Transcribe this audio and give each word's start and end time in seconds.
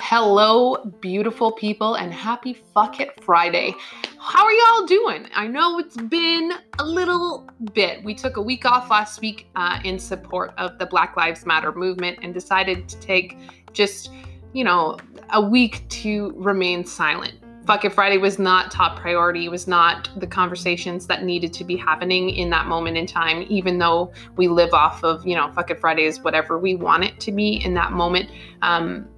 Hello, 0.00 0.78
beautiful 1.00 1.52
people, 1.52 1.94
and 1.94 2.12
happy 2.12 2.54
Fuck 2.74 2.98
It 2.98 3.22
Friday. 3.22 3.72
How 4.18 4.44
are 4.44 4.50
y'all 4.50 4.86
doing? 4.86 5.28
I 5.32 5.46
know 5.46 5.78
it's 5.78 5.96
been 5.96 6.54
a 6.80 6.84
little 6.84 7.48
bit. 7.72 8.02
We 8.02 8.16
took 8.16 8.36
a 8.36 8.42
week 8.42 8.66
off 8.66 8.90
last 8.90 9.20
week 9.20 9.46
uh, 9.54 9.78
in 9.84 10.00
support 10.00 10.52
of 10.58 10.76
the 10.80 10.86
Black 10.86 11.16
Lives 11.16 11.46
Matter 11.46 11.70
movement 11.70 12.18
and 12.22 12.34
decided 12.34 12.88
to 12.88 12.98
take 12.98 13.38
just, 13.72 14.10
you 14.52 14.64
know, 14.64 14.96
a 15.32 15.40
week 15.40 15.88
to 15.90 16.32
remain 16.34 16.84
silent. 16.84 17.34
Fuck 17.66 17.84
It 17.84 17.92
Friday 17.92 18.18
was 18.18 18.38
not 18.38 18.70
top 18.70 18.98
priority. 18.98 19.44
It 19.44 19.50
was 19.50 19.68
not 19.68 20.08
the 20.16 20.26
conversations 20.26 21.06
that 21.06 21.24
needed 21.24 21.52
to 21.54 21.64
be 21.64 21.76
happening 21.76 22.30
in 22.30 22.50
that 22.50 22.66
moment 22.66 22.96
in 22.96 23.06
time, 23.06 23.44
even 23.48 23.78
though 23.78 24.12
we 24.36 24.48
live 24.48 24.72
off 24.72 25.04
of, 25.04 25.26
you 25.26 25.36
know, 25.36 25.50
Fuck 25.52 25.70
It 25.70 25.80
Friday 25.80 26.04
is 26.04 26.20
whatever 26.20 26.58
we 26.58 26.74
want 26.74 27.04
it 27.04 27.20
to 27.20 27.32
be 27.32 27.62
in 27.64 27.74
that 27.74 27.92
moment. 27.92 28.30
Um, 28.62 29.08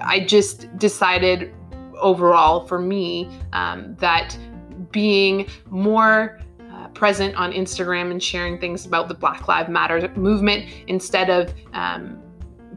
I 0.00 0.20
just 0.20 0.76
decided 0.78 1.54
overall 1.96 2.66
for 2.66 2.78
me 2.78 3.28
um, 3.52 3.94
that 3.96 4.36
being 4.90 5.48
more 5.70 6.40
uh, 6.70 6.88
present 6.88 7.34
on 7.36 7.52
Instagram 7.52 8.10
and 8.10 8.22
sharing 8.22 8.58
things 8.58 8.86
about 8.86 9.08
the 9.08 9.14
Black 9.14 9.48
Lives 9.48 9.68
Matter 9.68 10.08
movement 10.16 10.68
instead 10.86 11.30
of 11.30 11.52
um, 11.72 12.21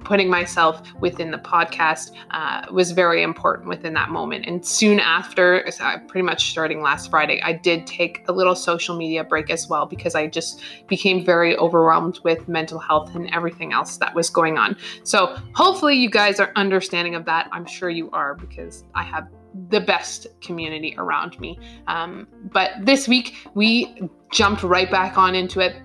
putting 0.06 0.30
myself 0.30 0.82
within 1.00 1.32
the 1.32 1.38
podcast 1.38 2.12
uh, 2.32 2.66
was 2.72 2.92
very 2.92 3.24
important 3.24 3.68
within 3.68 3.94
that 3.96 4.10
moment. 4.10 4.46
And 4.46 4.66
soon 4.66 5.00
after, 5.00 5.66
pretty 6.08 6.22
much 6.22 6.52
starting 6.52 6.82
last 6.82 7.10
Friday, 7.10 7.42
I 7.42 7.54
did 7.54 7.86
take 7.86 8.24
a 8.28 8.32
little 8.32 8.56
social 8.56 8.96
media 8.96 9.24
break 9.24 9.50
as 9.50 9.68
well 9.68 9.86
because 9.86 10.16
I 10.16 10.28
just 10.28 10.62
became 10.88 11.26
very 11.26 11.58
overwhelmed 11.58 12.20
with 12.24 12.48
mental 12.48 12.80
health 12.80 13.16
and 13.16 13.30
everything 13.34 13.74
else 13.74 13.98
that 13.98 14.16
was 14.16 14.30
going 14.30 14.58
on. 14.58 14.78
So 15.04 15.36
hopefully, 15.54 15.96
you 15.96 16.10
guys 16.10 16.40
are 16.40 16.52
understanding 16.56 17.16
of 17.16 17.26
that. 17.26 17.50
I'm 17.52 17.66
sure 17.66 17.90
you 17.90 18.10
are 18.12 18.36
because 18.36 18.84
I 18.94 19.04
have 19.04 19.28
the 19.70 19.80
best 19.80 20.28
community 20.42 20.96
around 20.98 21.40
me. 21.40 21.58
Um, 21.88 22.28
but 22.52 22.72
this 22.82 23.08
week, 23.08 23.36
we 23.54 24.10
jumped 24.32 24.64
right 24.64 24.92
back 24.92 25.18
on 25.18 25.34
into 25.34 25.62
it 25.62 25.76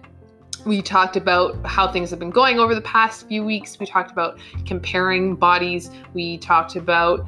we 0.64 0.82
talked 0.82 1.16
about 1.16 1.64
how 1.66 1.90
things 1.90 2.10
have 2.10 2.18
been 2.18 2.30
going 2.30 2.58
over 2.58 2.74
the 2.74 2.80
past 2.82 3.26
few 3.28 3.44
weeks. 3.44 3.78
We 3.78 3.86
talked 3.86 4.10
about 4.10 4.38
comparing 4.66 5.36
bodies. 5.36 5.90
We 6.14 6.38
talked 6.38 6.76
about 6.76 7.26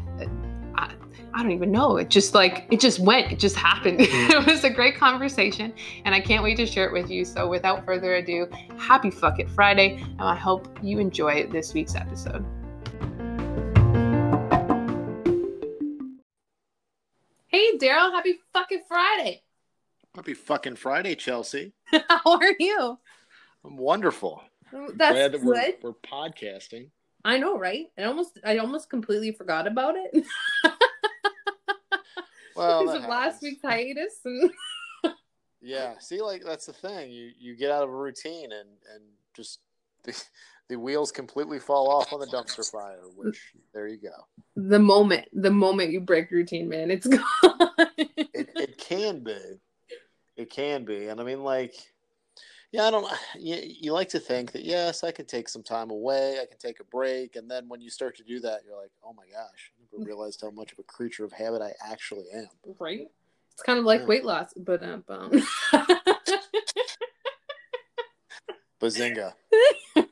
I 1.35 1.43
don't 1.43 1.53
even 1.53 1.73
know. 1.73 1.97
It 1.97 2.11
just 2.11 2.35
like 2.35 2.67
it 2.71 2.79
just 2.79 2.99
went. 2.99 3.33
It 3.33 3.39
just 3.39 3.57
happened. 3.57 4.01
Mm. 4.13 4.31
it 4.31 4.47
was 4.47 4.65
a 4.65 4.71
great 4.71 4.97
conversation, 4.97 5.73
and 6.05 6.15
I 6.15 6.21
can't 6.21 6.43
wait 6.43 6.57
to 6.59 6.67
share 6.67 6.87
it 6.87 6.93
with 6.93 7.11
you. 7.11 7.25
So, 7.25 7.49
without 7.49 7.85
further 7.87 8.17
ado, 8.17 8.47
happy 8.77 9.11
Fuck 9.11 9.39
It 9.41 9.49
Friday, 9.49 10.03
and 10.03 10.21
I 10.21 10.35
hope 10.35 10.69
you 10.83 10.99
enjoy 10.99 11.47
this 11.47 11.73
week's 11.73 11.95
episode. 11.95 12.45
Hey, 17.47 17.79
Daryl! 17.79 18.13
Happy 18.13 18.39
fucking 18.53 18.83
Friday! 18.87 19.43
Happy 20.15 20.35
fucking 20.35 20.77
Friday, 20.77 21.15
Chelsea. 21.15 21.73
How 22.09 22.21
are 22.27 22.55
you? 22.59 22.99
I'm 23.65 23.77
wonderful. 23.77 24.43
That's 24.73 24.93
Glad 24.95 25.33
that 25.33 25.43
good. 25.43 25.45
We're, 25.45 25.75
we're, 25.83 25.93
podcasting. 25.93 26.89
I 27.25 27.39
know, 27.39 27.59
right? 27.59 27.87
I 27.97 28.05
almost, 28.05 28.39
I 28.45 28.59
almost 28.59 28.91
completely 28.91 29.33
forgot 29.33 29.67
about 29.67 29.95
it. 29.97 30.25
well, 32.57 32.85
because 32.85 33.05
of 33.05 33.09
last 33.09 33.43
week's 33.43 33.63
hiatus. 33.63 34.21
And 34.25 34.51
yeah, 35.61 35.95
see, 36.01 36.21
like 36.21 36.43
that's 36.45 36.67
the 36.67 36.73
thing. 36.73 37.13
You 37.13 37.31
you 37.39 37.57
get 37.57 37.71
out 37.71 37.85
of 37.85 37.91
a 37.91 37.97
routine 37.97 38.51
and 38.53 38.69
and 38.95 39.05
just 39.35 39.61
the, 40.05 40.21
the 40.69 40.77
wheels 40.77 41.13
completely 41.13 41.61
fall 41.61 41.89
off 41.89 42.13
on 42.13 42.21
the 42.21 42.27
dumpster 42.27 42.69
fire. 42.69 43.03
Which 43.15 43.41
there 43.73 43.87
you 43.87 43.99
go. 43.99 44.27
The 44.57 44.81
moment, 44.81 45.29
the 45.33 45.51
moment 45.51 45.93
you 45.93 46.01
break 46.01 46.31
routine, 46.31 46.69
man, 46.69 46.91
it's 46.91 47.07
gone. 47.07 47.23
it, 47.97 48.49
it 48.57 48.79
can 48.79 49.23
be. 49.23 49.39
It 50.35 50.51
can 50.51 50.85
be, 50.85 51.09
and 51.09 51.21
I 51.21 51.25
mean, 51.25 51.45
like 51.45 51.75
yeah, 52.73 52.87
I 52.87 52.91
don't. 52.91 53.07
You, 53.39 53.59
you 53.63 53.93
like 53.93 54.09
to 54.11 54.21
think 54.21 54.53
that 54.53 54.65
yes, 54.65 55.03
I 55.05 55.11
can 55.11 55.27
take 55.27 55.49
some 55.49 55.63
time 55.63 55.91
away, 55.91 56.39
I 56.41 56.47
can 56.47 56.59
take 56.59 56.81
a 56.81 56.85
break, 56.85 57.37
and 57.37 57.51
then 57.51 57.69
when 57.69 57.81
you 57.81 57.91
start 57.91 58.17
to 58.19 58.25
do 58.25 58.41
that, 58.41 58.61
you're 58.67 58.77
like, 58.77 58.91
oh 59.05 59.13
my 59.15 59.25
gosh, 59.25 59.73
I 59.77 59.83
never 59.91 60.05
mm. 60.05 60.07
realized 60.07 60.41
how 60.43 60.51
much 60.51 60.73
of 60.73 60.79
a 60.79 60.83
creature 60.85 61.25
of 61.25 61.33
habit 61.33 61.63
I 61.63 61.73
actually 61.91 62.27
am. 62.33 62.49
Right. 62.79 63.09
It's 63.53 63.63
kind 63.63 63.79
of 63.79 63.85
like 63.85 64.01
yeah. 64.01 64.07
weight 64.07 64.25
loss, 64.25 64.53
but 64.57 64.83
um. 64.83 65.05
Bazinga. 68.81 69.33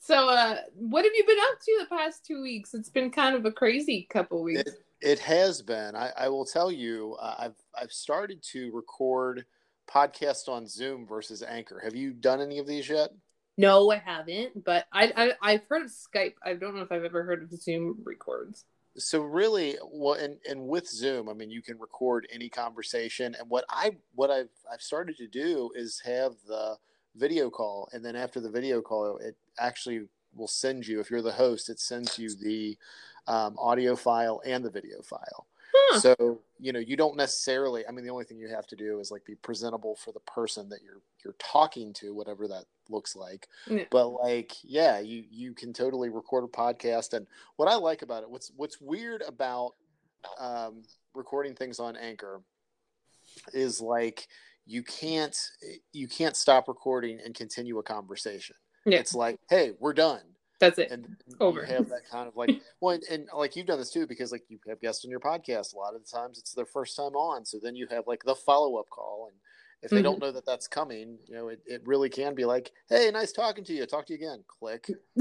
so, 0.00 0.28
uh, 0.28 0.56
what 0.74 1.04
have 1.04 1.12
you 1.14 1.24
been 1.26 1.38
up 1.52 1.60
to 1.60 1.78
the 1.80 1.86
past 1.94 2.24
two 2.24 2.40
weeks? 2.42 2.72
It's 2.74 2.88
been 2.88 3.10
kind 3.10 3.36
of 3.36 3.44
a 3.44 3.52
crazy 3.52 4.06
couple 4.10 4.42
weeks. 4.42 4.62
It, 4.62 4.82
it 5.02 5.18
has 5.18 5.60
been. 5.60 5.94
I, 5.94 6.10
I 6.16 6.28
will 6.28 6.46
tell 6.46 6.72
you, 6.72 7.16
uh, 7.20 7.34
I've 7.38 7.56
I've 7.78 7.92
started 7.92 8.42
to 8.52 8.70
record 8.72 9.44
podcast 9.92 10.48
on 10.48 10.66
Zoom 10.66 11.06
versus 11.06 11.42
Anchor. 11.42 11.80
Have 11.82 11.94
you 11.94 12.12
done 12.12 12.40
any 12.40 12.58
of 12.58 12.66
these 12.66 12.88
yet? 12.88 13.10
No, 13.56 13.90
I 13.90 13.96
haven't. 13.96 14.64
But 14.64 14.86
I, 14.92 15.34
I 15.42 15.52
have 15.52 15.62
heard 15.68 15.82
of 15.82 15.90
Skype. 15.90 16.34
I 16.44 16.54
don't 16.54 16.74
know 16.74 16.82
if 16.82 16.92
I've 16.92 17.04
ever 17.04 17.24
heard 17.24 17.42
of 17.42 17.52
Zoom 17.60 17.98
records. 18.04 18.64
So 18.96 19.22
really, 19.22 19.76
well, 19.92 20.14
and 20.14 20.38
and 20.48 20.66
with 20.66 20.88
Zoom, 20.88 21.28
I 21.28 21.32
mean, 21.32 21.50
you 21.50 21.62
can 21.62 21.78
record 21.78 22.26
any 22.32 22.48
conversation. 22.48 23.36
And 23.38 23.48
what 23.48 23.64
I 23.68 23.96
what 24.14 24.30
I've 24.30 24.48
I've 24.70 24.82
started 24.82 25.16
to 25.18 25.28
do 25.28 25.70
is 25.74 26.02
have 26.04 26.34
the 26.46 26.76
video 27.14 27.50
call, 27.50 27.88
and 27.92 28.04
then 28.04 28.16
after 28.16 28.40
the 28.40 28.50
video 28.50 28.80
call, 28.80 29.18
it 29.18 29.36
actually 29.58 30.06
will 30.34 30.48
send 30.48 30.86
you. 30.86 31.00
If 31.00 31.10
you're 31.10 31.22
the 31.22 31.32
host, 31.32 31.70
it 31.70 31.78
sends 31.78 32.18
you 32.18 32.30
the 32.34 32.76
um, 33.26 33.56
audio 33.58 33.94
file 33.94 34.42
and 34.44 34.64
the 34.64 34.70
video 34.70 35.02
file. 35.02 35.46
Huh. 35.72 36.00
So 36.00 36.40
you 36.58 36.72
know 36.72 36.80
you 36.80 36.96
don't 36.96 37.16
necessarily. 37.16 37.86
I 37.86 37.92
mean, 37.92 38.04
the 38.04 38.10
only 38.10 38.24
thing 38.24 38.38
you 38.38 38.48
have 38.48 38.66
to 38.68 38.76
do 38.76 39.00
is 39.00 39.10
like 39.10 39.24
be 39.24 39.34
presentable 39.36 39.96
for 39.96 40.12
the 40.12 40.20
person 40.20 40.68
that 40.70 40.80
you're 40.82 41.00
you're 41.24 41.36
talking 41.38 41.92
to, 41.94 42.14
whatever 42.14 42.48
that 42.48 42.64
looks 42.88 43.14
like. 43.14 43.48
Yeah. 43.68 43.84
But 43.90 44.08
like, 44.08 44.52
yeah, 44.62 45.00
you 45.00 45.24
you 45.30 45.54
can 45.54 45.72
totally 45.72 46.08
record 46.08 46.44
a 46.44 46.48
podcast. 46.48 47.14
And 47.14 47.26
what 47.56 47.68
I 47.68 47.76
like 47.76 48.02
about 48.02 48.22
it, 48.22 48.30
what's 48.30 48.50
what's 48.56 48.80
weird 48.80 49.22
about 49.22 49.72
um, 50.38 50.82
recording 51.14 51.54
things 51.54 51.78
on 51.78 51.96
Anchor, 51.96 52.42
is 53.52 53.80
like 53.80 54.26
you 54.66 54.82
can't 54.82 55.36
you 55.92 56.08
can't 56.08 56.36
stop 56.36 56.68
recording 56.68 57.20
and 57.24 57.34
continue 57.34 57.78
a 57.78 57.82
conversation. 57.82 58.56
Yeah. 58.86 58.98
It's 58.98 59.14
like, 59.14 59.38
hey, 59.48 59.72
we're 59.78 59.94
done. 59.94 60.22
That's 60.60 60.78
it. 60.78 60.90
And 60.90 61.16
over. 61.40 61.64
have 61.64 61.88
that 61.88 62.08
kind 62.10 62.28
of 62.28 62.36
like 62.36 62.60
well, 62.80 62.94
and, 62.94 63.02
and, 63.10 63.28
like 63.34 63.56
you've 63.56 63.66
done 63.66 63.78
this 63.78 63.90
too 63.90 64.06
because 64.06 64.30
like 64.30 64.44
you 64.48 64.58
have 64.68 64.80
guests 64.80 65.04
on 65.04 65.10
your 65.10 65.20
podcast. 65.20 65.74
A 65.74 65.78
lot 65.78 65.94
of 65.94 66.04
the 66.04 66.08
times 66.08 66.38
it's 66.38 66.52
their 66.52 66.66
first 66.66 66.94
time 66.96 67.16
on, 67.16 67.46
so 67.46 67.58
then 67.60 67.74
you 67.74 67.86
have 67.90 68.06
like 68.06 68.22
the 68.24 68.34
follow 68.34 68.76
up 68.76 68.88
call, 68.90 69.28
and 69.30 69.36
if 69.82 69.90
they 69.90 69.96
mm-hmm. 69.96 70.04
don't 70.04 70.20
know 70.20 70.30
that 70.30 70.44
that's 70.44 70.68
coming, 70.68 71.18
you 71.26 71.34
know, 71.34 71.48
it, 71.48 71.60
it 71.66 71.80
really 71.86 72.10
can 72.10 72.34
be 72.34 72.44
like, 72.44 72.70
hey, 72.90 73.10
nice 73.10 73.32
talking 73.32 73.64
to 73.64 73.72
you. 73.72 73.86
Talk 73.86 74.06
to 74.06 74.12
you 74.12 74.18
again. 74.18 74.44
Click. 74.46 74.86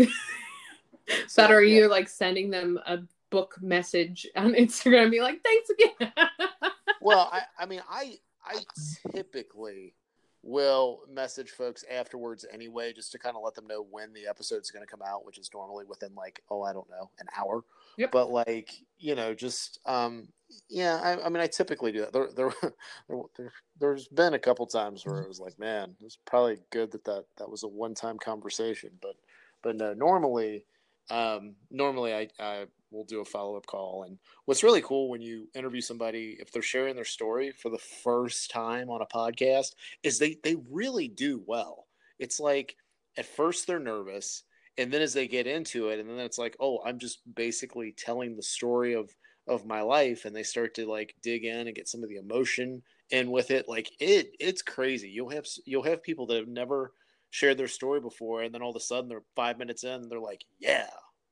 so, 1.28 1.42
that 1.42 1.52
are 1.52 1.64
yeah. 1.64 1.84
you 1.84 1.90
like 1.90 2.10
sending 2.10 2.50
them 2.50 2.78
a 2.86 3.00
book 3.30 3.56
message 3.62 4.28
on 4.36 4.54
Instagram, 4.56 5.04
and 5.04 5.12
be 5.12 5.22
like, 5.22 5.42
thanks 5.42 5.70
again. 5.70 6.12
well, 7.02 7.30
I 7.32 7.44
I 7.58 7.66
mean 7.66 7.82
I 7.90 8.18
I 8.44 8.56
typically 9.16 9.94
will 10.42 11.02
message 11.12 11.50
folks 11.50 11.84
afterwards 11.92 12.46
anyway, 12.52 12.94
just 12.94 13.12
to 13.12 13.20
kind 13.20 13.36
of 13.36 13.42
let 13.44 13.56
them 13.56 13.68
know 13.68 13.86
when 13.90 14.14
the 14.14 14.28
episode 14.28 14.62
is 14.62 14.72
going 14.72 14.86
to 14.86 14.90
come 14.90 15.02
out, 15.06 15.26
which 15.26 15.38
is 15.38 15.50
normally 15.54 15.86
within 15.86 16.16
like, 16.16 16.42
oh, 16.50 16.64
I 16.64 16.74
don't 16.74 16.90
know, 16.90 17.10
an 17.20 17.28
hour. 17.38 17.64
Yep. 17.98 18.12
But 18.12 18.32
like, 18.32 18.72
you 18.98 19.16
know, 19.16 19.34
just, 19.34 19.80
um, 19.86 20.30
yeah, 20.70 21.00
I, 21.04 21.26
I 21.26 21.30
mean, 21.30 21.42
I 21.42 21.48
typically 21.48 21.92
do 21.92 22.02
that. 22.02 22.14
There, 22.14 22.30
there, 22.36 22.54
there, 23.38 23.52
there's 23.80 24.08
been 24.08 24.34
a 24.34 24.40
couple 24.40 24.66
times 24.66 25.06
where 25.06 25.22
it 25.22 25.28
was 25.28 25.40
like, 25.40 25.60
man, 25.60 25.96
it's 26.02 26.18
probably 26.26 26.60
good 26.72 26.92
that 26.92 27.04
that, 27.06 27.26
that 27.38 27.50
was 27.50 27.64
a 27.64 27.68
one-time 27.68 28.18
conversation, 28.18 28.92
but, 29.02 29.16
but 29.62 29.76
no, 29.76 29.94
normally, 29.94 30.64
um, 31.10 31.56
normally 31.70 32.14
I, 32.14 32.30
I 32.40 32.66
we'll 32.92 33.06
do 33.06 33.22
a 33.22 33.26
follow 33.26 33.56
up 33.56 33.66
call. 33.66 34.04
And 34.04 34.18
what's 34.46 34.64
really 34.64 34.82
cool 34.82 35.10
when 35.10 35.22
you 35.22 35.48
interview 35.54 35.82
somebody, 35.82 36.38
if 36.40 36.52
they're 36.52 36.62
sharing 36.62 36.96
their 36.96 37.06
story 37.06 37.52
for 37.52 37.70
the 37.70 37.80
first 38.04 38.52
time 38.52 38.90
on 38.90 39.02
a 39.02 39.06
podcast, 39.06 39.74
is 40.04 40.20
they 40.20 40.38
they 40.44 40.56
really 40.70 41.08
do 41.08 41.44
well. 41.46 41.88
It's 42.20 42.40
like 42.40 42.76
at 43.18 43.26
first 43.26 43.68
they're 43.68 43.80
nervous, 43.80 44.44
and 44.78 44.92
then 44.92 45.02
as 45.02 45.14
they 45.14 45.28
get 45.28 45.48
into 45.48 45.90
it, 45.90 46.00
and 46.00 46.10
then 46.10 46.20
it's 46.20 46.38
like, 46.38 46.56
oh, 46.60 46.80
I'm 46.86 47.00
just 47.00 47.20
basically 47.36 47.94
telling 47.98 48.36
the 48.36 48.44
story 48.44 48.94
of 48.94 49.10
of 49.48 49.66
my 49.66 49.82
life, 49.82 50.26
and 50.26 50.36
they 50.36 50.44
start 50.44 50.76
to 50.76 50.88
like 50.88 51.16
dig 51.24 51.46
in 51.46 51.68
and 51.68 51.76
get 51.76 51.88
some 51.88 52.04
of 52.04 52.10
the 52.10 52.18
emotion 52.18 52.82
in 53.12 53.32
with 53.32 53.52
it. 53.52 53.66
Like 53.68 53.90
it, 54.00 54.32
it's 54.40 54.62
crazy. 54.62 55.10
You'll 55.10 55.30
have 55.30 55.46
you'll 55.66 55.84
have 55.84 56.04
people 56.04 56.28
that 56.28 56.38
have 56.38 56.48
never 56.48 56.94
shared 57.32 57.58
their 57.58 57.68
story 57.68 58.02
before, 58.02 58.42
and 58.44 58.54
then 58.54 58.62
all 58.62 58.72
of 58.72 58.76
a 58.76 58.80
sudden 58.80 59.10
they're 59.10 59.24
five 59.36 59.58
minutes 59.58 59.84
in, 59.84 59.92
and 59.92 60.12
they're 60.12 60.20
like, 60.20 60.44
yeah 60.60 60.88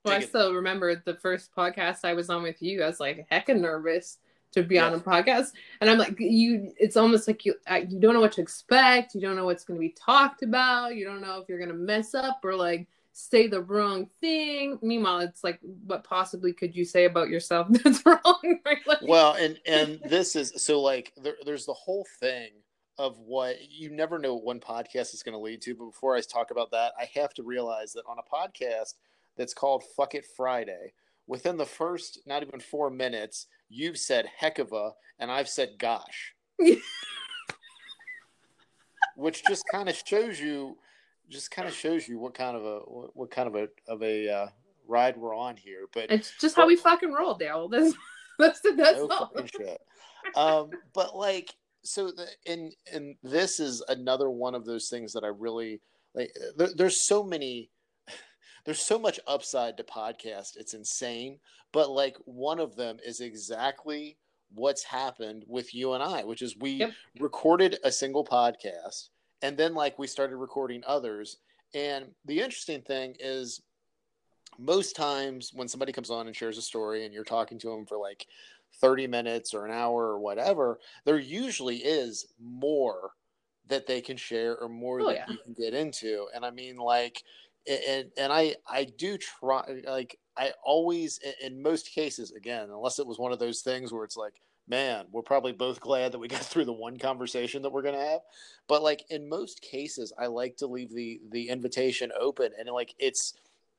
well, 0.07 0.17
I 0.17 0.21
still 0.21 0.53
remember 0.53 0.95
the 0.95 1.15
first 1.15 1.55
podcast 1.55 1.99
I 2.03 2.13
was 2.13 2.29
on 2.29 2.43
with 2.43 2.61
you. 2.61 2.83
I 2.83 2.87
was 2.87 2.99
like 2.99 3.27
hecka 3.31 3.59
nervous. 3.59 4.17
to 4.53 4.63
be 4.63 4.79
on 4.79 4.93
a 4.93 4.99
podcast 4.99 5.51
and 5.81 5.89
i'm 5.89 5.97
like 5.97 6.15
you 6.19 6.71
it's 6.79 6.95
almost 6.95 7.27
like 7.27 7.45
you 7.45 7.53
uh, 7.69 7.81
you 7.87 7.99
don't 7.99 8.13
know 8.13 8.21
what 8.21 8.31
to 8.31 8.41
expect 8.41 9.13
you 9.13 9.21
don't 9.21 9.35
know 9.35 9.45
what's 9.45 9.63
going 9.63 9.77
to 9.77 9.81
be 9.81 9.93
talked 9.93 10.41
about 10.41 10.95
you 10.95 11.05
don't 11.05 11.21
know 11.21 11.39
if 11.39 11.49
you're 11.49 11.59
going 11.59 11.69
to 11.69 11.75
mess 11.75 12.15
up 12.15 12.39
or 12.43 12.55
like 12.55 12.87
say 13.11 13.47
the 13.47 13.61
wrong 13.61 14.07
thing 14.21 14.77
meanwhile 14.81 15.19
it's 15.19 15.43
like 15.43 15.59
what 15.85 16.03
possibly 16.03 16.53
could 16.53 16.75
you 16.75 16.85
say 16.85 17.05
about 17.05 17.29
yourself 17.29 17.67
that's 17.71 18.05
wrong 18.05 18.59
right? 18.65 18.77
Like, 18.85 18.99
well 19.01 19.33
and 19.33 19.59
and 19.65 19.99
this 20.05 20.35
is 20.35 20.53
so 20.57 20.79
like 20.81 21.13
there, 21.17 21.35
there's 21.43 21.65
the 21.65 21.73
whole 21.73 22.05
thing 22.19 22.49
of 22.99 23.17
what 23.17 23.55
you 23.69 23.89
never 23.89 24.19
know 24.19 24.35
what 24.35 24.43
one 24.43 24.59
podcast 24.59 25.13
is 25.13 25.23
going 25.23 25.33
to 25.33 25.39
lead 25.39 25.61
to 25.63 25.75
but 25.75 25.85
before 25.85 26.15
i 26.15 26.21
talk 26.21 26.51
about 26.51 26.71
that 26.71 26.93
i 26.99 27.09
have 27.19 27.33
to 27.33 27.43
realize 27.43 27.91
that 27.93 28.03
on 28.07 28.17
a 28.19 28.35
podcast 28.35 28.93
that's 29.37 29.53
called 29.53 29.83
fuck 29.95 30.15
it 30.15 30.25
friday 30.35 30.93
within 31.27 31.57
the 31.57 31.65
first 31.65 32.19
not 32.25 32.43
even 32.43 32.59
four 32.59 32.89
minutes 32.89 33.47
you've 33.69 33.97
said 33.97 34.25
heck 34.37 34.59
of 34.59 34.71
a 34.73 34.91
and 35.19 35.31
i've 35.31 35.49
said 35.49 35.71
gosh 35.77 36.33
which 39.15 39.43
just 39.45 39.63
kind 39.71 39.89
of 39.89 40.01
shows 40.05 40.39
you 40.39 40.77
just 41.29 41.51
kind 41.51 41.67
of 41.67 41.73
shows 41.73 42.07
you 42.07 42.19
what 42.19 42.33
kind 42.33 42.55
of 42.55 42.63
a 42.65 42.79
what, 42.79 43.29
kind 43.31 43.47
of 43.47 43.55
a 43.55 43.67
of 43.87 44.01
a 44.01 44.29
uh, 44.29 44.47
ride 44.87 45.17
we're 45.17 45.35
on 45.35 45.57
here 45.57 45.85
but 45.93 46.09
it's 46.09 46.33
just 46.39 46.55
how 46.55 46.65
we 46.65 46.75
fucking 46.75 47.11
roll 47.11 47.33
dale 47.35 47.67
that's 47.69 47.93
that's 48.37 48.61
that's 48.61 48.99
no 48.99 49.07
all 49.07 49.31
shit. 49.45 49.81
Um, 50.35 50.69
but 50.93 51.15
like, 51.15 51.53
so 51.83 52.11
the 52.11 52.27
and 52.45 52.73
and 52.93 53.15
this 53.23 53.59
is 53.59 53.83
another 53.87 54.29
one 54.29 54.55
of 54.55 54.65
those 54.65 54.89
things 54.89 55.13
that 55.13 55.23
I 55.23 55.27
really 55.27 55.81
like. 56.13 56.31
There, 56.55 56.69
there's 56.75 57.07
so 57.07 57.23
many, 57.23 57.69
there's 58.67 58.81
so 58.81 58.99
much 58.99 59.17
upside 59.25 59.77
to 59.77 59.83
podcast. 59.83 60.57
It's 60.57 60.73
insane. 60.73 61.39
But 61.71 61.89
like, 61.89 62.17
one 62.25 62.59
of 62.59 62.75
them 62.75 62.97
is 63.03 63.21
exactly 63.21 64.17
what's 64.53 64.83
happened 64.83 65.45
with 65.47 65.73
you 65.73 65.93
and 65.93 66.03
I, 66.03 66.25
which 66.25 66.41
is 66.41 66.57
we 66.57 66.71
Yep. 66.71 66.91
recorded 67.19 67.77
a 67.85 67.91
single 67.93 68.25
podcast, 68.25 69.07
and 69.41 69.57
then 69.57 69.73
like 69.73 69.97
we 69.97 70.05
started 70.05 70.35
recording 70.35 70.83
others. 70.85 71.37
And 71.73 72.13
the 72.25 72.41
interesting 72.41 72.81
thing 72.81 73.15
is 73.21 73.61
most 74.59 74.97
times 74.97 75.51
when 75.53 75.69
somebody 75.69 75.93
comes 75.93 76.09
on 76.09 76.27
and 76.27 76.35
shares 76.35 76.57
a 76.57 76.61
story 76.61 77.05
and 77.05 77.13
you're 77.13 77.23
talking 77.23 77.59
to 77.59 77.69
them 77.69 77.85
for 77.85 77.97
like 77.97 78.27
30 78.81 79.07
minutes 79.07 79.53
or 79.53 79.65
an 79.65 79.71
hour 79.71 80.07
or 80.07 80.19
whatever, 80.19 80.79
there 81.05 81.19
usually 81.19 81.77
is 81.77 82.27
more 82.37 83.11
that 83.67 83.87
they 83.87 84.01
can 84.01 84.17
share 84.17 84.57
or 84.57 84.67
more 84.67 85.01
Oh, 85.01 85.07
that 85.07 85.15
yeah. 85.15 85.25
you 85.29 85.37
can 85.37 85.53
get 85.53 85.73
into. 85.73 86.27
And 86.33 86.45
I 86.45 86.51
mean, 86.51 86.75
like, 86.77 87.21
and 87.67 88.11
and 88.17 88.33
I 88.33 88.55
I 88.67 88.85
do 88.85 89.17
try 89.17 89.81
like 89.85 90.17
I 90.37 90.51
always 90.63 91.19
in- 91.41 91.61
most 91.61 91.91
cases 91.91 92.31
again 92.31 92.69
unless 92.69 92.99
it 92.99 93.07
was 93.07 93.19
one 93.19 93.31
of 93.31 93.39
those 93.39 93.61
things 93.61 93.91
where 93.91 94.03
it's 94.03 94.17
like 94.17 94.41
man 94.67 95.05
we're 95.11 95.21
probably 95.21 95.51
both 95.51 95.79
glad 95.79 96.11
that 96.11 96.19
we 96.19 96.27
got 96.27 96.41
through 96.41 96.65
the 96.65 96.73
one 96.73 96.97
conversation 96.97 97.61
that 97.61 97.71
we're 97.71 97.81
going 97.81 97.95
to 97.95 97.99
have. 97.99 98.21
But 98.67 98.83
like 98.83 99.03
in 99.09 99.29
most 99.29 99.61
cases 99.61 100.13
I 100.17 100.27
like 100.27 100.57
to 100.57 100.67
leave 100.67 100.93
the 100.93 101.19
the 101.31 101.49
invitation 101.49 102.11
open 102.19 102.51
and 102.57 102.69
like 102.69 102.93
it's 102.99 103.33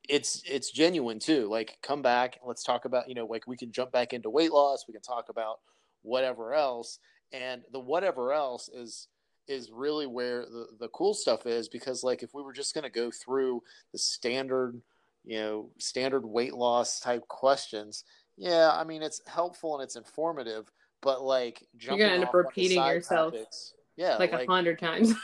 it's 0.09 0.43
it's 0.47 0.71
genuine 0.71 1.19
too. 1.19 1.49
Like 1.49 1.79
come 1.83 2.03
back 2.03 2.39
let's 2.45 2.65
talk 2.65 2.85
about 2.85 3.09
you 3.09 3.15
know 3.15 3.27
like 3.27 3.47
we 3.47 3.57
can 3.57 3.73
jump 3.73 3.93
back 3.93 4.13
into 4.13 4.31
weight 4.31 4.53
loss 4.53 4.85
we 4.87 4.93
can 4.93 5.03
talk 5.03 5.29
about 5.29 5.61
whatever 6.03 6.55
else. 6.55 6.99
And 7.33 7.63
the 7.73 7.81
whatever 7.81 8.33
else 8.33 8.71
is 8.71 9.09
is 9.49 9.71
really 9.73 10.07
where 10.07 10.43
the, 10.43 10.67
the 10.79 10.89
cool 10.89 11.15
stuff 11.15 11.47
is 11.47 11.69
because 11.69 12.05
like 12.05 12.23
if 12.23 12.35
we 12.35 12.43
were 12.43 12.53
just 12.53 12.75
going 12.75 12.85
to 12.85 12.91
go 12.91 13.11
through 13.11 13.63
the 13.93 13.99
standard 13.99 14.81
you 15.25 15.39
know 15.39 15.71
standard 15.79 16.25
weight 16.25 16.55
loss 16.55 17.01
type 17.01 17.27
questions 17.29 18.05
yeah 18.37 18.71
i 18.75 18.85
mean 18.85 19.03
it's 19.03 19.21
helpful 19.27 19.75
and 19.75 19.83
it's 19.83 19.97
informative 19.97 20.71
but 21.03 21.23
like 21.23 21.67
jumping 21.77 22.07
gonna 22.07 22.15
end 22.15 22.25
up 22.25 22.35
repeating 22.35 22.85
yourself 22.85 23.33
topics, 23.35 23.75
yeah 23.97 24.17
like 24.19 24.33
a 24.33 24.37
like 24.37 24.49
hundred 24.49 24.79
times 24.79 25.15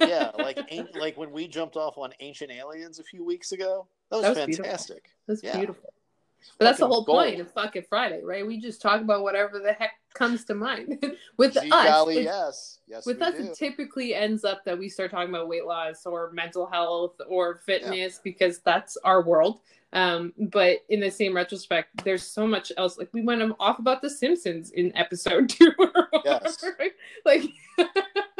yeah 0.00 0.30
like 0.38 0.58
like 0.98 1.16
when 1.16 1.30
we 1.30 1.46
jumped 1.46 1.76
off 1.76 1.96
on 1.96 2.12
ancient 2.20 2.50
aliens 2.50 2.98
a 2.98 3.04
few 3.04 3.24
weeks 3.24 3.52
ago 3.52 3.86
that 4.10 4.16
was, 4.16 4.24
That 4.24 4.30
was 4.30 4.46
beautiful. 4.46 4.64
fantastic 4.64 5.10
that's 5.28 5.42
Yeah. 5.42 5.56
beautiful 5.58 5.92
But 6.58 6.64
that's 6.64 6.78
the 6.80 6.86
whole 6.86 7.04
gold. 7.04 7.24
point 7.24 7.40
of 7.40 7.52
Fuck 7.52 7.76
It 7.76 7.86
Friday, 7.88 8.22
right? 8.24 8.46
We 8.46 8.58
just 8.58 8.80
talk 8.82 9.00
about 9.00 9.22
whatever 9.22 9.58
the 9.58 9.72
heck 9.72 9.92
comes 10.14 10.44
to 10.46 10.54
mind. 10.54 11.04
with 11.36 11.54
Gee 11.54 11.70
us, 11.70 11.88
golly, 11.88 12.18
it- 12.18 12.24
yes 12.24 12.78
yes 12.86 13.06
with 13.06 13.22
us, 13.22 13.34
do. 13.36 13.44
it 13.44 13.54
typically 13.54 14.14
ends 14.14 14.44
up 14.44 14.64
that 14.64 14.78
we 14.78 14.88
start 14.88 15.10
talking 15.10 15.28
about 15.30 15.48
weight 15.48 15.64
loss 15.64 16.04
or 16.06 16.30
mental 16.32 16.66
health 16.66 17.14
or 17.28 17.56
fitness 17.64 18.20
because 18.22 18.58
that's 18.60 18.96
our 19.04 19.22
world. 19.22 19.60
Um, 19.92 20.32
but 20.38 20.78
in 20.88 21.00
the 21.00 21.10
same 21.10 21.34
retrospect, 21.34 22.04
there's 22.04 22.22
so 22.22 22.46
much 22.46 22.70
else. 22.76 22.96
Like 22.96 23.08
we 23.12 23.22
went 23.22 23.42
off 23.58 23.80
about 23.80 24.02
The 24.02 24.10
Simpsons 24.10 24.70
in 24.70 24.96
episode 24.96 25.48
two. 25.48 25.72
or 25.78 26.08
Yes. 26.24 26.64
Like 27.24 27.42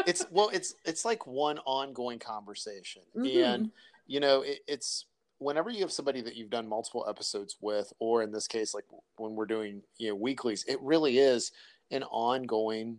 it's 0.07 0.25
well 0.31 0.49
it's 0.53 0.75
it's 0.85 1.05
like 1.05 1.27
one 1.27 1.59
ongoing 1.67 2.19
conversation 2.19 3.03
Mhm. 3.17 3.45
and 3.45 3.71
you 4.07 4.19
know 4.21 4.41
it, 4.43 4.61
it's 4.67 5.05
whenever 5.41 5.71
you 5.71 5.81
have 5.81 5.91
somebody 5.91 6.21
that 6.21 6.37
you've 6.37 6.51
done 6.51 6.69
multiple 6.69 7.05
episodes 7.09 7.57
with 7.61 7.93
or 7.99 8.23
in 8.23 8.31
this 8.31 8.47
case 8.47 8.75
like 8.75 8.85
when 9.17 9.35
we're 9.35 9.47
doing 9.47 9.83
you 9.99 10.09
know 10.09 10.15
weeklies 10.15 10.65
it 10.69 10.81
really 10.81 11.19
is 11.19 11.51
an 11.91 12.05
ongoing 12.05 12.99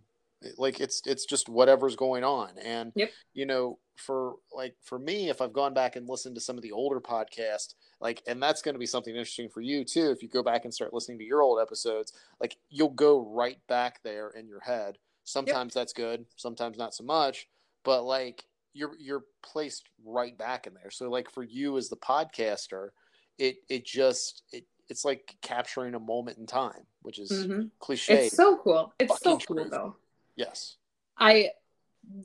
like 0.58 0.80
it's 0.80 1.02
it's 1.06 1.26
just 1.26 1.50
whatever's 1.50 1.96
going 1.96 2.24
on. 2.24 2.50
And 2.64 2.92
Yep. 2.96 3.12
you 3.34 3.46
know 3.46 3.80
for 3.96 4.36
like 4.52 4.76
for 4.82 4.98
me 4.98 5.30
if 5.30 5.42
i've 5.42 5.54
gone 5.54 5.76
back 5.76 5.96
and 5.96 6.10
listened 6.10 6.34
to 6.34 6.42
some 6.42 6.58
of 6.58 6.64
the 6.64 6.72
older 6.72 7.00
podcasts 7.00 7.76
like 8.00 8.24
and 8.26 8.42
that's 8.42 8.64
going 8.64 8.74
to 8.74 8.80
be 8.80 8.86
something 8.88 9.14
interesting 9.14 9.50
for 9.50 9.62
you 9.62 9.84
too 9.84 10.10
if 10.10 10.24
you 10.24 10.30
go 10.30 10.42
back 10.42 10.64
and 10.64 10.74
start 10.74 10.94
listening 10.94 11.20
to 11.20 11.24
your 11.26 11.44
old 11.44 11.60
episodes 11.62 12.14
like 12.40 12.58
you'll 12.70 12.90
go 12.90 13.20
right 13.20 13.60
back 13.68 14.02
there 14.04 14.30
in 14.32 14.48
your 14.48 14.62
head. 14.62 14.98
Sometimes 15.24 15.74
that's 15.74 15.94
good 15.94 16.26
sometimes 16.36 16.78
not 16.78 16.96
so 16.96 17.04
much 17.04 17.48
but 17.84 18.04
like 18.04 18.46
you're 18.74 18.96
you're 19.00 19.24
placed 19.44 19.84
right 20.06 20.38
back 20.38 20.68
in 20.68 20.74
there 20.74 20.92
so 20.92 21.10
like 21.10 21.30
for 21.30 21.44
you 21.44 21.78
as 21.78 21.90
the 21.90 21.96
podcaster 21.98 22.90
it 23.38 23.58
it 23.70 23.86
just 23.86 24.44
it 24.52 24.66
it's 24.90 25.06
like 25.06 25.36
capturing 25.42 25.96
a 25.96 26.00
moment 26.00 26.38
in 26.38 26.46
time 26.46 26.86
which 27.02 27.20
is 27.20 27.32
mhm. 27.32 27.70
cliche 27.80 28.26
it's 28.26 28.36
so 28.36 28.58
cool. 28.58 28.94
It's 29.00 29.20
so 29.22 29.38
cool 29.38 29.58
truth. 29.58 29.72
though. 29.72 29.96
yes 30.36 30.76
I 31.18 31.52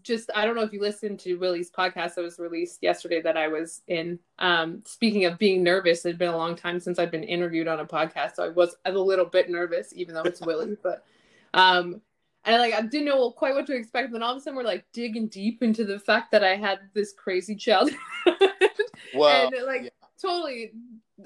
just 0.03 0.31
I 0.35 0.45
don't 0.47 0.57
know 0.57 0.63
if 0.63 0.73
you 0.73 0.81
listened 0.81 1.21
to 1.21 1.37
Willie's 1.37 1.71
podcast 1.71 2.15
that 2.15 2.23
was 2.23 2.39
released 2.39 2.83
yesterday 2.83 3.21
that 3.23 3.37
I 3.37 3.49
was 3.49 3.83
in. 3.87 4.19
Um, 4.39 4.83
speaking 4.87 5.27
of 5.27 5.39
being 5.39 5.63
nervous, 5.63 6.05
it 6.05 6.11
had 6.11 6.19
been 6.19 6.33
a 6.33 6.37
long 6.37 6.57
time 6.57 6.81
since 6.81 6.99
I've 6.99 7.11
been 7.11 7.25
interviewed 7.25 7.69
on 7.69 7.81
a 7.81 7.85
podcast, 7.85 8.37
so 8.37 8.45
I 8.45 8.49
was 8.49 8.75
a 8.85 8.93
little 8.93 9.27
bit 9.27 9.51
nervous, 9.51 9.93
even 9.95 10.15
though 10.15 10.23
it's 10.23 10.41
Willie. 10.41 10.77
But 10.83 11.05
um, 11.53 12.01
and 12.47 12.61
like 12.63 12.75
I 12.75 12.83
didn't 12.83 13.07
know 13.07 13.31
quite 13.31 13.55
what 13.55 13.67
to 13.67 13.75
expect. 13.75 14.13
Then 14.13 14.23
all 14.23 14.33
of 14.33 14.39
a 14.39 14.41
sudden 14.41 14.57
we're 14.57 14.63
like 14.65 14.87
digging 14.93 15.29
deep 15.29 15.63
into 15.63 15.85
the 15.85 15.99
fact 15.99 16.31
that 16.33 16.45
I 16.45 16.57
had 16.57 16.81
this 16.95 17.13
crazy 17.13 17.57
childhood, 17.57 17.99
well 19.15 19.49
and 19.49 19.67
like 19.67 19.85
yeah. 19.85 19.91
totally 20.21 20.73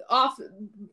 off 0.08 0.38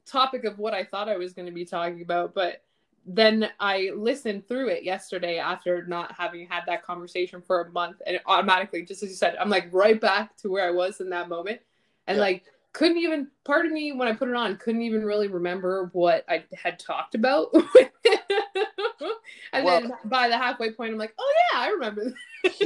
topic 0.05 0.43
of 0.43 0.59
what 0.59 0.73
I 0.73 0.83
thought 0.83 1.09
I 1.09 1.17
was 1.17 1.33
going 1.33 1.45
to 1.47 1.51
be 1.51 1.65
talking 1.65 2.01
about, 2.01 2.33
but 2.33 2.63
then 3.05 3.49
I 3.59 3.91
listened 3.95 4.47
through 4.47 4.69
it 4.69 4.83
yesterday 4.83 5.37
after 5.39 5.85
not 5.87 6.11
having 6.11 6.45
had 6.47 6.63
that 6.67 6.83
conversation 6.83 7.41
for 7.41 7.61
a 7.61 7.71
month, 7.71 8.01
and 8.05 8.19
automatically, 8.25 8.83
just 8.83 9.03
as 9.03 9.09
you 9.09 9.15
said, 9.15 9.35
I'm 9.39 9.49
like 9.49 9.69
right 9.71 9.99
back 9.99 10.35
to 10.37 10.49
where 10.49 10.67
I 10.67 10.71
was 10.71 10.99
in 10.99 11.09
that 11.11 11.29
moment, 11.29 11.61
and 12.07 12.17
Yeah. 12.17 12.21
like 12.23 12.43
couldn't 12.73 12.97
even 12.97 13.29
part 13.45 13.65
of 13.65 13.71
me 13.71 13.91
when 13.93 14.07
I 14.07 14.13
put 14.13 14.29
it 14.29 14.35
on 14.35 14.57
couldn't 14.57 14.81
even 14.83 15.03
really 15.05 15.27
remember 15.29 15.89
what 15.93 16.25
I 16.29 16.43
had 16.53 16.79
talked 16.79 17.15
about. 17.15 17.53
and 19.53 19.67
then 19.67 19.91
by 20.05 20.27
the 20.27 20.37
halfway 20.37 20.71
point, 20.71 20.91
I'm 20.91 20.97
like, 20.97 21.13
oh 21.17 21.33
yeah, 21.53 21.59
I 21.59 21.69
remember. 21.69 22.13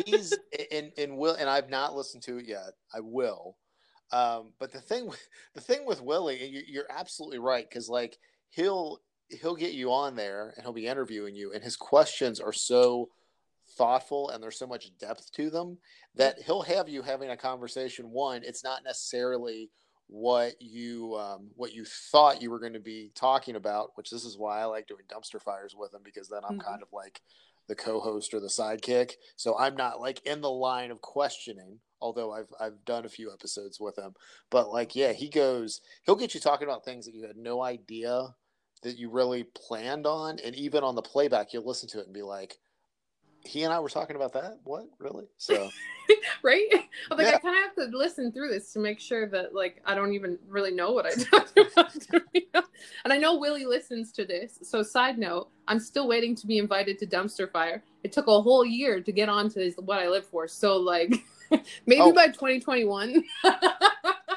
he's 0.06 0.34
and 0.72 0.92
and 0.98 1.18
will 1.18 1.36
and 1.36 1.50
I've 1.50 1.70
not 1.70 1.96
listened 1.96 2.24
to 2.24 2.38
it 2.38 2.48
yet. 2.48 2.74
I 2.94 3.00
will. 3.02 3.58
Um, 4.12 4.52
but 4.60 4.72
the 4.72 4.82
thing 4.82 5.08
with 5.08 5.28
the 5.54 5.62
thing 5.62 5.86
with 5.86 6.02
Willie, 6.02 6.44
and 6.44 6.54
you, 6.54 6.62
you're 6.68 6.92
absolutely 6.92 7.40
right 7.40 7.68
because 7.68 7.90
like 7.90 8.18
he'll 8.50 9.00
he'll 9.30 9.56
get 9.56 9.74
you 9.74 9.92
on 9.92 10.16
there 10.16 10.54
and 10.56 10.64
he'll 10.66 10.74
be 10.74 10.88
interviewing 10.88 11.36
you, 11.36 11.54
and 11.54 11.64
his 11.64 11.76
questions 11.76 12.40
are 12.40 12.54
so 12.54 13.10
thoughtful 13.78 14.30
and 14.30 14.44
there's 14.44 14.60
so 14.60 14.68
much 14.68 14.92
depth 14.98 15.32
to 15.32 15.50
them 15.50 15.78
that 16.16 16.42
he'll 16.46 16.62
have 16.62 16.90
you 16.90 17.02
having 17.02 17.30
a 17.30 17.38
conversation. 17.38 18.12
One, 18.12 18.42
it's 18.44 18.64
not 18.64 18.84
necessarily 18.84 19.70
what 20.12 20.56
you 20.62 21.16
um, 21.16 21.52
what 21.56 21.74
you 21.74 21.86
thought 21.86 22.42
you 22.42 22.52
were 22.52 22.60
going 22.60 22.74
to 22.74 22.82
be 22.82 23.12
talking 23.16 23.56
about, 23.56 23.92
which 23.96 24.10
this 24.10 24.26
is 24.26 24.38
why 24.38 24.60
I 24.60 24.66
like 24.66 24.86
doing 24.88 25.04
dumpster 25.08 25.42
fires 25.42 25.74
with 25.78 25.94
him 25.94 26.02
because 26.04 26.28
then 26.28 26.42
I'm 26.44 26.58
Mhm. 26.58 26.60
kind 26.60 26.82
of 26.82 26.90
like 26.92 27.22
the 27.70 27.76
co-host 27.76 28.34
or 28.34 28.42
the 28.42 28.48
sidekick. 28.48 29.14
So 29.38 29.58
I'm 29.58 29.78
not 29.78 30.02
like 30.02 30.22
in 30.26 30.42
the 30.42 30.52
line 30.52 30.92
of 30.92 31.00
questioning, 31.00 31.80
although 32.02 32.34
I've 32.34 32.50
I've 32.60 32.84
done 32.84 33.06
a 33.06 33.10
few 33.10 33.32
episodes 33.32 33.80
with 33.80 33.98
him. 33.98 34.14
But 34.50 34.70
like 34.70 34.98
yeah, 34.98 35.14
he 35.14 35.30
goes 35.30 35.80
he'll 36.06 36.18
get 36.18 36.34
you 36.34 36.42
talking 36.42 36.68
about 36.68 36.84
things 36.84 37.06
that 37.06 37.16
you 37.16 37.26
had 37.26 37.38
no 37.38 37.62
idea 37.64 38.36
that 38.84 38.98
you 38.98 39.10
really 39.10 39.44
planned 39.44 40.06
on 40.06 40.40
and 40.44 40.56
even 40.56 40.84
on 40.84 40.96
the 40.96 41.02
playback 41.02 41.54
you'll 41.54 41.66
listen 41.68 41.88
to 41.90 42.00
it 42.00 42.06
and 42.06 42.14
be 42.14 42.24
like 42.24 42.58
he 43.44 43.64
and 43.64 43.74
I 43.74 43.80
were 43.80 43.90
talking 43.90 44.16
about 44.16 44.34
that. 44.34 44.60
What 44.64 44.86
really? 45.00 45.26
So 45.38 45.70
right? 46.44 46.68
I'm 47.10 47.18
like 47.18 47.28
Yeah. 47.28 47.36
I 47.36 47.40
kind 47.40 47.56
of 47.58 47.64
have 47.64 47.92
to 47.92 47.98
listen 47.98 48.32
through 48.32 48.50
this 48.50 48.72
to 48.74 48.80
make 48.80 49.00
sure 49.00 49.28
that 49.30 49.54
like 49.56 49.82
I 49.86 49.96
don't 49.96 50.14
even 50.14 50.38
really 50.48 50.72
know 50.72 50.92
what 50.92 51.06
I 51.06 51.12
talked 51.32 51.58
about. 51.58 51.96
you 52.34 52.42
know? 52.54 52.64
And 53.04 53.14
I 53.14 53.18
know 53.18 53.38
Willie 53.38 53.66
listens 53.66 54.12
to 54.14 54.26
this. 54.26 54.60
So 54.64 54.84
side 54.84 55.18
note, 55.18 55.50
I'm 55.68 55.80
still 55.80 56.08
waiting 56.08 56.36
to 56.36 56.48
be 56.48 56.58
invited 56.58 57.00
to 57.00 57.06
Dumpster 57.08 57.50
Fire. 57.52 57.84
It 58.04 58.12
took 58.12 58.28
a 58.28 58.42
whole 58.42 58.66
year 58.66 59.02
to 59.02 59.12
get 59.12 59.30
onto 59.30 59.56
this, 59.60 59.76
what 59.78 60.00
I 60.00 60.08
live 60.10 60.26
for. 60.26 60.48
So 60.48 60.78
like 60.78 61.14
maybe 61.86 62.02
Oh. 62.02 62.14
by 62.14 62.28
2021. 62.28 63.24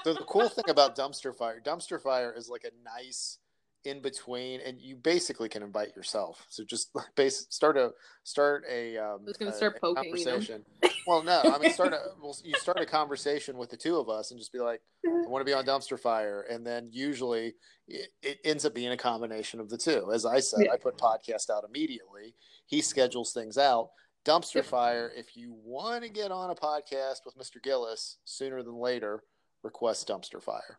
So 0.05 0.13
the 0.13 0.25
cool 0.29 0.49
thing 0.51 0.69
about 0.69 0.95
dumpster 0.97 1.35
fire, 1.35 1.61
dumpster 1.65 2.01
fire 2.01 2.33
is 2.37 2.49
like 2.51 2.65
a 2.65 2.71
nice 2.85 3.39
in 3.85 4.01
between, 4.01 4.61
and 4.61 4.81
you 4.81 4.97
basically 4.97 5.49
can 5.49 5.63
invite 5.63 5.95
yourself. 5.97 6.47
So 6.49 6.65
just 6.65 6.91
base 7.17 7.47
start 7.51 7.77
a 7.77 7.93
start 8.23 8.65
a. 8.71 8.97
Um, 8.99 9.21
I 9.23 9.25
was 9.27 9.37
gonna 9.37 9.51
a- 9.51 9.55
start 9.55 9.81
poking, 9.81 10.05
you 10.17 10.25
conversation. 10.25 10.65
Well, 11.07 11.23
no, 11.23 11.41
I 11.45 11.59
mean 11.59 11.73
start 11.73 11.93
a. 11.93 11.99
Well, 12.23 12.37
you 12.43 12.55
start 12.55 12.81
a 12.81 12.87
conversation 12.87 13.59
with 13.59 13.71
the 13.71 13.77
two 13.77 13.97
of 13.99 14.09
us, 14.09 14.31
and 14.31 14.41
just 14.41 14.53
be 14.53 14.61
like, 14.61 14.81
"I 15.07 15.29
want 15.29 15.43
to 15.43 15.45
be 15.45 15.53
on 15.53 15.65
dumpster 15.67 15.99
fire," 16.01 16.47
and 16.51 16.67
then 16.67 16.89
usually 16.93 17.55
it, 17.87 18.09
it 18.23 18.39
ends 18.45 18.65
up 18.65 18.75
being 18.75 18.93
a 18.93 18.97
combination 18.97 19.61
of 19.61 19.69
the 19.69 19.77
two. 19.77 20.11
As 20.13 20.25
I 20.25 20.41
said, 20.41 20.61
Yeah. 20.67 20.73
I 20.73 20.77
put 20.79 20.97
podcast 20.97 21.51
out 21.51 21.65
immediately. 21.69 22.35
He 22.67 22.81
schedules 22.81 23.33
things 23.33 23.59
out. 23.59 23.91
Dumpster 24.25 24.55
Yep. 24.57 24.65
fire. 24.65 25.13
If 25.15 25.37
you 25.37 25.53
want 25.63 26.03
to 26.05 26.09
get 26.09 26.33
on 26.33 26.49
a 26.51 26.55
podcast 26.55 27.27
with 27.27 27.37
Mr. 27.37 27.63
Gillis 27.63 28.17
sooner 28.25 28.63
than 28.63 28.77
later, 28.77 29.23
request 29.63 30.09
dumpster 30.09 30.43
fire. 30.43 30.79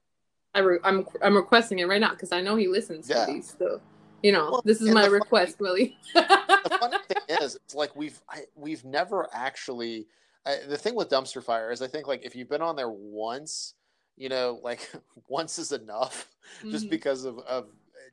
I 0.55 0.59
re- 0.59 0.79
I'm 0.83 1.05
I'm 1.21 1.35
requesting 1.35 1.79
it 1.79 1.88
right 1.88 2.01
now 2.01 2.12
because 2.12 2.31
I 2.31 2.41
know 2.41 2.55
he 2.55 2.67
listens 2.67 3.09
Yeah. 3.09 3.25
to 3.25 3.33
these. 3.33 3.55
So 3.59 3.81
you 4.24 4.31
know, 4.31 4.51
Well, 4.53 4.62
this 4.65 4.81
is 4.81 4.89
my 4.89 5.05
request, 5.05 5.59
Willie. 5.59 5.95
the 6.15 6.77
funny 6.79 6.97
thing 7.07 7.38
is, 7.41 7.55
it's 7.55 7.75
like 7.75 7.95
we've 7.95 8.19
I, 8.29 8.45
we've 8.55 8.83
never 8.85 9.27
actually. 9.33 10.07
I, 10.47 10.59
the 10.67 10.77
thing 10.77 10.95
with 10.95 11.09
dumpster 11.09 11.43
fire 11.43 11.71
is, 11.71 11.81
I 11.81 11.88
think 11.88 12.07
like 12.07 12.24
if 12.25 12.35
you've 12.35 12.50
been 12.50 12.62
on 12.62 12.75
there 12.75 12.89
once, 12.89 13.74
you 14.15 14.29
know, 14.29 14.59
like 14.63 14.91
once 15.27 15.59
is 15.59 15.71
enough, 15.74 16.29
just 16.71 16.88
Mhm. 16.88 16.91
because 16.91 17.25
of 17.25 17.39
of 17.39 17.67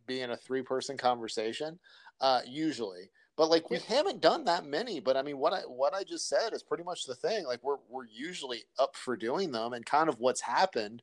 being 0.06 0.30
a 0.30 0.36
three 0.36 0.62
person 0.62 0.96
conversation, 0.98 1.78
uh, 2.20 2.40
usually. 2.46 3.10
But 3.36 3.48
like 3.48 3.70
we 3.70 3.78
haven't 3.78 4.20
done 4.20 4.44
that 4.44 4.66
many. 4.66 5.00
But 5.00 5.16
I 5.16 5.22
mean, 5.22 5.38
what 5.38 5.52
I 5.54 5.60
what 5.60 5.94
I 5.94 6.02
just 6.04 6.28
said 6.28 6.52
is 6.52 6.62
pretty 6.62 6.84
much 6.84 7.04
the 7.04 7.14
thing. 7.14 7.46
Like 7.46 7.62
we're 7.62 7.78
we're 7.88 8.06
usually 8.06 8.64
up 8.78 8.96
for 8.96 9.16
doing 9.16 9.52
them, 9.52 9.72
and 9.72 9.86
kind 9.86 10.08
of 10.08 10.18
what's 10.20 10.40
happened 10.42 11.02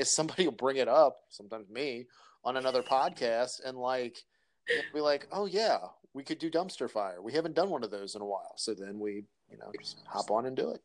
is 0.00 0.10
somebody 0.10 0.44
will 0.46 0.52
bring 0.52 0.76
it 0.76 0.88
up, 0.88 1.20
sometimes 1.28 1.68
me, 1.68 2.06
on 2.44 2.56
another 2.56 2.82
podcast, 2.82 3.60
and 3.64 3.78
like 3.78 4.24
be 4.92 5.00
like, 5.00 5.26
oh 5.32 5.46
yeah, 5.46 5.78
we 6.14 6.22
could 6.22 6.38
do 6.38 6.50
dumpster 6.50 6.90
fire. 6.90 7.22
We 7.22 7.32
haven't 7.32 7.54
done 7.54 7.70
one 7.70 7.84
of 7.84 7.90
those 7.90 8.14
in 8.14 8.22
a 8.22 8.26
while, 8.26 8.54
so 8.56 8.74
then 8.74 8.98
we, 8.98 9.24
you 9.50 9.58
know, 9.58 9.70
just 9.80 10.02
hop 10.06 10.30
on 10.30 10.46
and 10.46 10.56
do 10.56 10.70
it. 10.70 10.80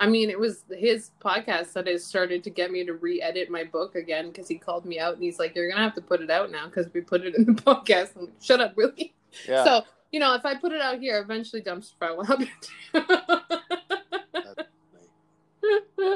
I 0.00 0.08
mean, 0.08 0.28
it 0.28 0.38
was 0.38 0.64
his 0.70 1.12
podcast 1.24 1.72
that 1.74 1.86
has 1.86 2.04
started 2.04 2.42
to 2.44 2.50
get 2.50 2.72
me 2.72 2.84
to 2.84 2.94
re-edit 2.94 3.48
my 3.48 3.62
book 3.62 3.94
again 3.94 4.28
because 4.28 4.48
he 4.48 4.56
called 4.56 4.84
me 4.84 4.98
out 4.98 5.14
and 5.14 5.22
he's 5.22 5.38
like, 5.38 5.54
"You're 5.54 5.70
gonna 5.70 5.82
have 5.82 5.94
to 5.94 6.02
put 6.02 6.20
it 6.20 6.30
out 6.30 6.50
now 6.50 6.66
because 6.66 6.92
we 6.92 7.00
put 7.00 7.22
it 7.24 7.36
in 7.36 7.44
the 7.44 7.52
podcast." 7.62 8.16
Like, 8.16 8.30
"Shut 8.40 8.60
up, 8.60 8.72
really. 8.76 9.14
Yeah, 9.48 9.64
So 9.64 9.84
you 10.10 10.20
know, 10.20 10.34
if 10.34 10.44
I 10.44 10.54
put 10.54 10.72
it 10.72 10.80
out 10.80 10.98
here, 11.00 11.18
eventually 11.20 11.62
dumpster 11.62 11.98
fire 11.98 12.16
will 12.16 12.24
happen. 12.24 12.48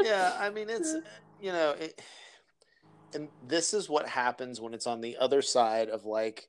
yeah. 0.05 0.37
I 0.39 0.51
mean, 0.51 0.71
it's 0.71 0.95
you 1.41 1.53
know, 1.53 1.71
it, 1.79 2.01
and 3.15 3.29
this 3.47 3.73
is 3.75 3.89
what 3.89 4.09
happens 4.09 4.61
when 4.61 4.75
it's 4.75 4.87
on 4.87 5.01
the 5.01 5.17
other 5.19 5.43
side 5.43 5.89
of 5.89 6.05
like 6.05 6.49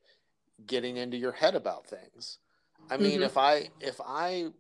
getting 0.66 0.98
into 0.98 1.18
your 1.18 1.32
head 1.32 1.56
about 1.56 1.88
things. 1.88 2.38
I 2.90 2.98
mean, 2.98 3.20
Mhm. 3.22 3.26
if 3.26 3.38
I 3.38 3.70
if 3.80 4.00
I 4.02 4.52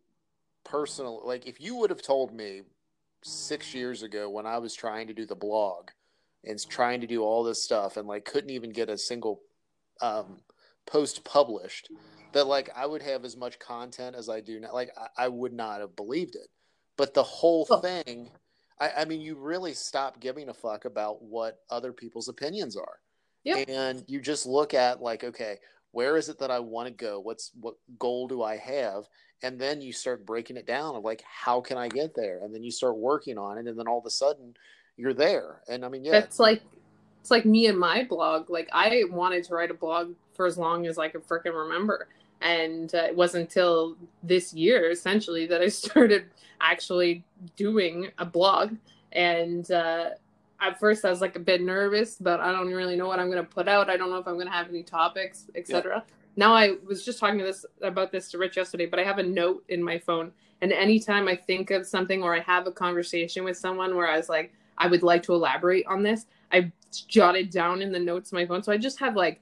personally 0.63 1.21
like 1.23 1.47
if 1.47 1.59
you 1.59 1.75
would 1.75 1.89
have 1.89 2.01
told 2.01 2.33
me 2.33 2.63
six 3.23 3.73
years 3.73 4.03
ago 4.03 4.29
when 4.29 4.45
I 4.45 4.57
was 4.59 4.73
trying 4.73 5.07
to 5.07 5.13
do 5.13 5.25
the 5.25 5.35
blog 5.35 5.89
and 6.43 6.59
trying 6.69 7.01
to 7.01 7.07
do 7.07 7.23
all 7.23 7.43
this 7.43 7.61
stuff 7.63 7.97
and 7.97 8.07
like 8.07 8.23
couldn't 8.25 8.49
even 8.51 8.69
get 8.71 8.89
a 8.89 8.97
single 8.97 9.41
um, 10.01 10.39
post 10.85 11.23
published 11.25 11.89
that 12.31 12.45
like 12.47 12.69
I 12.75 12.85
would 12.85 13.01
have 13.01 13.25
as 13.25 13.35
much 13.35 13.59
content 13.59 14.15
as 14.15 14.29
I 14.29 14.39
do 14.39 14.59
now 14.59 14.73
like 14.73 14.91
I, 14.97 15.25
I 15.25 15.27
would 15.27 15.51
not 15.53 15.81
have 15.81 15.95
believed 15.97 16.35
it 16.35 16.47
but 16.95 17.13
the 17.13 17.23
whole 17.23 17.65
Well- 17.69 17.81
thing 17.81 18.31
I, 18.79 18.91
I 18.97 19.05
mean 19.05 19.21
you 19.21 19.35
really 19.35 19.73
stop 19.73 20.19
giving 20.19 20.49
a 20.49 20.53
fuck 20.53 20.85
about 20.85 21.21
what 21.21 21.59
other 21.69 21.91
people's 21.91 22.29
opinions 22.29 22.75
are. 22.75 22.99
Yep. 23.45 23.69
and 23.69 24.03
you 24.05 24.19
just 24.19 24.45
look 24.45 24.73
at 24.73 25.01
like 25.01 25.23
okay 25.23 25.57
where 25.91 26.17
is 26.17 26.29
it 26.29 26.37
that 26.39 26.51
I 26.51 26.59
want 26.59 26.87
to 26.87 26.93
go? 26.93 27.19
What's 27.19 27.51
what 27.59 27.75
goal 27.97 28.27
do 28.27 28.43
I 28.43 28.57
have? 28.57 29.05
And 29.41 29.59
then 29.59 29.81
you 29.81 29.93
start 29.93 30.25
breaking 30.25 30.57
it 30.57 30.67
down 30.67 30.95
of 30.95 31.03
like 31.03 31.23
how 31.23 31.61
can 31.61 31.77
I 31.77 31.87
get 31.87 32.13
there? 32.15 32.43
And 32.43 32.53
then 32.53 32.63
you 32.63 32.71
start 32.71 32.97
working 32.97 33.37
on 33.37 33.57
it 33.57 33.67
and 33.67 33.79
then 33.79 33.87
all 33.87 33.99
of 33.99 34.05
a 34.05 34.09
sudden 34.09 34.55
you're 34.97 35.13
there. 35.13 35.61
And 35.67 35.85
I 35.85 35.89
mean 35.89 36.03
yeah. 36.03 36.11
That's 36.11 36.39
like 36.39 36.61
it's 37.21 37.31
like 37.31 37.45
me 37.45 37.67
and 37.67 37.79
my 37.79 38.03
blog. 38.03 38.49
Like 38.49 38.69
I 38.71 39.03
wanted 39.09 39.43
to 39.45 39.53
write 39.53 39.71
a 39.71 39.75
blog 39.75 40.13
for 40.35 40.45
as 40.45 40.57
long 40.57 40.85
as 40.85 40.97
I 40.97 41.09
could 41.09 41.27
freaking 41.27 41.53
remember, 41.53 42.07
and 42.41 42.93
uh, 42.95 43.03
it 43.03 43.15
wasn't 43.15 43.43
until 43.43 43.95
this 44.23 44.53
year 44.53 44.89
essentially 44.91 45.45
that 45.47 45.61
I 45.61 45.67
started 45.69 46.25
actually 46.61 47.23
doing 47.55 48.11
a 48.17 48.25
blog. 48.25 48.75
And 49.11 49.69
uh, 49.71 50.11
at 50.61 50.79
first, 50.79 51.05
I 51.05 51.09
was 51.09 51.21
like 51.21 51.35
a 51.35 51.39
bit 51.39 51.61
nervous, 51.61 52.17
but 52.19 52.39
I 52.39 52.51
don't 52.51 52.71
really 52.71 52.95
know 52.95 53.07
what 53.07 53.19
I'm 53.19 53.29
going 53.31 53.43
to 53.43 53.49
put 53.49 53.67
out. 53.67 53.89
I 53.89 53.97
don't 53.97 54.09
know 54.09 54.17
if 54.17 54.27
I'm 54.27 54.35
going 54.35 54.47
to 54.47 54.53
have 54.53 54.69
any 54.69 54.83
topics, 54.83 55.45
etc. 55.55 56.03
Now 56.35 56.53
I 56.53 56.75
was 56.85 57.03
just 57.03 57.19
talking 57.19 57.39
to 57.39 57.45
this 57.45 57.65
about 57.81 58.11
this 58.11 58.29
to 58.31 58.37
Rich 58.37 58.57
yesterday, 58.57 58.85
but 58.85 58.99
I 58.99 59.03
have 59.03 59.17
a 59.17 59.23
note 59.23 59.63
in 59.69 59.83
my 59.83 59.97
phone, 59.97 60.31
and 60.61 60.71
anytime 60.71 61.27
I 61.27 61.35
think 61.35 61.71
of 61.71 61.85
something 61.85 62.23
or 62.23 62.35
I 62.35 62.41
have 62.41 62.67
a 62.67 62.71
conversation 62.71 63.43
with 63.43 63.57
someone 63.57 63.95
where 63.95 64.07
I 64.07 64.17
was 64.17 64.29
like, 64.29 64.53
I 64.77 64.87
would 64.87 65.03
like 65.03 65.23
to 65.23 65.33
elaborate 65.33 65.85
on 65.87 66.03
this, 66.03 66.25
I 66.51 66.71
jotted 67.07 67.49
down 67.49 67.81
in 67.81 67.91
the 67.91 67.99
notes 67.99 68.29
of 68.29 68.33
my 68.33 68.45
phone. 68.45 68.63
So 68.63 68.71
I 68.71 68.77
just 68.77 68.99
have 68.99 69.15
like 69.15 69.41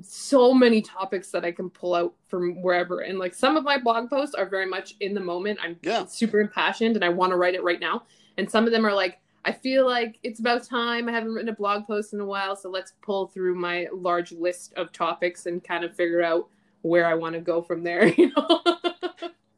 so 0.00 0.54
many 0.54 0.80
topics 0.80 1.30
that 1.30 1.44
I 1.44 1.52
can 1.52 1.68
pull 1.68 1.94
out 1.94 2.14
from 2.28 2.62
wherever. 2.62 3.00
And 3.00 3.18
like 3.18 3.34
some 3.34 3.56
of 3.56 3.64
my 3.64 3.78
blog 3.78 4.08
posts 4.08 4.34
are 4.34 4.46
very 4.46 4.66
much 4.66 4.94
in 5.00 5.14
the 5.14 5.20
moment. 5.20 5.58
I'm 5.62 5.76
Yeah. 5.82 6.06
super 6.06 6.40
impassioned 6.40 6.96
and 6.96 7.04
I 7.04 7.10
want 7.10 7.30
to 7.32 7.36
write 7.36 7.54
it 7.54 7.62
right 7.62 7.80
now. 7.80 8.04
And 8.38 8.50
some 8.50 8.64
of 8.64 8.72
them 8.72 8.86
are 8.86 8.94
like, 8.94 9.18
I 9.44 9.52
feel 9.52 9.84
like 9.86 10.18
it's 10.22 10.40
about 10.40 10.64
time. 10.64 11.08
I 11.08 11.12
haven't 11.12 11.32
written 11.32 11.48
a 11.50 11.54
blog 11.54 11.86
post 11.86 12.14
in 12.14 12.20
a 12.20 12.24
while. 12.24 12.56
So 12.56 12.70
let's 12.70 12.92
pull 13.02 13.26
through 13.26 13.56
my 13.56 13.88
large 13.92 14.32
list 14.32 14.72
of 14.74 14.92
topics 14.92 15.46
and 15.46 15.62
kind 15.62 15.84
of 15.84 15.94
figure 15.94 16.22
out 16.22 16.48
where 16.82 17.06
I 17.06 17.14
want 17.14 17.34
to 17.34 17.40
go 17.40 17.60
from 17.60 17.82
there. 17.82 18.06
You 18.16 18.32
know? 18.36 18.60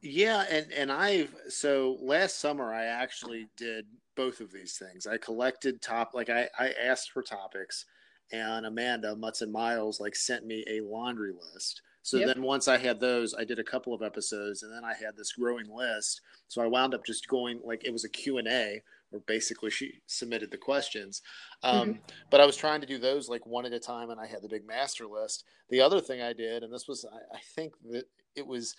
Yeah, 0.02 0.44
and 0.50 0.70
and 0.72 0.92
I've 0.92 1.34
so 1.48 1.96
last 2.02 2.38
summer 2.38 2.72
I 2.74 2.84
actually 2.84 3.48
did 3.56 3.86
both 4.16 4.40
of 4.40 4.52
these 4.52 4.76
things. 4.76 5.06
I 5.06 5.16
collected 5.16 5.80
top 5.80 6.12
like 6.14 6.28
I 6.28 6.48
I 6.58 6.72
asked 6.82 7.10
for 7.12 7.22
topics, 7.22 7.86
and 8.32 8.66
Amanda 8.66 9.14
Mutz 9.14 9.42
and 9.42 9.52
Miles 9.52 10.00
like 10.00 10.16
sent 10.16 10.44
me 10.46 10.64
a 10.68 10.80
laundry 10.80 11.32
list. 11.32 11.82
So 12.02 12.18
Yep. 12.18 12.34
then 12.34 12.42
once 12.42 12.68
I 12.68 12.76
had 12.76 13.00
those, 13.00 13.34
I 13.34 13.44
did 13.44 13.58
a 13.58 13.64
couple 13.64 13.94
of 13.94 14.02
episodes, 14.02 14.62
and 14.62 14.70
then 14.70 14.84
I 14.84 14.92
had 14.92 15.16
this 15.16 15.32
growing 15.32 15.68
list. 15.74 16.20
So 16.48 16.60
I 16.60 16.66
wound 16.66 16.94
up 16.94 17.04
just 17.04 17.28
going 17.28 17.60
like 17.64 17.84
it 17.84 17.92
was 17.92 18.04
a 18.04 18.10
Q 18.10 18.38
and 18.38 18.46
A, 18.48 18.82
where 19.10 19.22
basically 19.26 19.70
she 19.70 20.00
submitted 20.06 20.50
the 20.50 20.58
questions. 20.58 21.22
Um, 21.62 22.00
But 22.30 22.40
I 22.40 22.46
was 22.46 22.56
trying 22.56 22.80
to 22.82 22.86
do 22.86 22.98
those 22.98 23.28
like 23.28 23.46
one 23.46 23.64
at 23.64 23.72
a 23.72 23.80
time, 23.80 24.10
and 24.10 24.20
I 24.20 24.26
had 24.26 24.42
the 24.42 24.48
big 24.48 24.66
master 24.66 25.06
list. 25.06 25.44
The 25.70 25.80
other 25.80 26.00
thing 26.00 26.20
I 26.20 26.32
did, 26.34 26.62
and 26.62 26.72
this 26.72 26.86
was 26.86 27.06
I, 27.10 27.36
I 27.36 27.40
think 27.54 27.72
that 27.90 28.04
it 28.34 28.46
was 28.46 28.74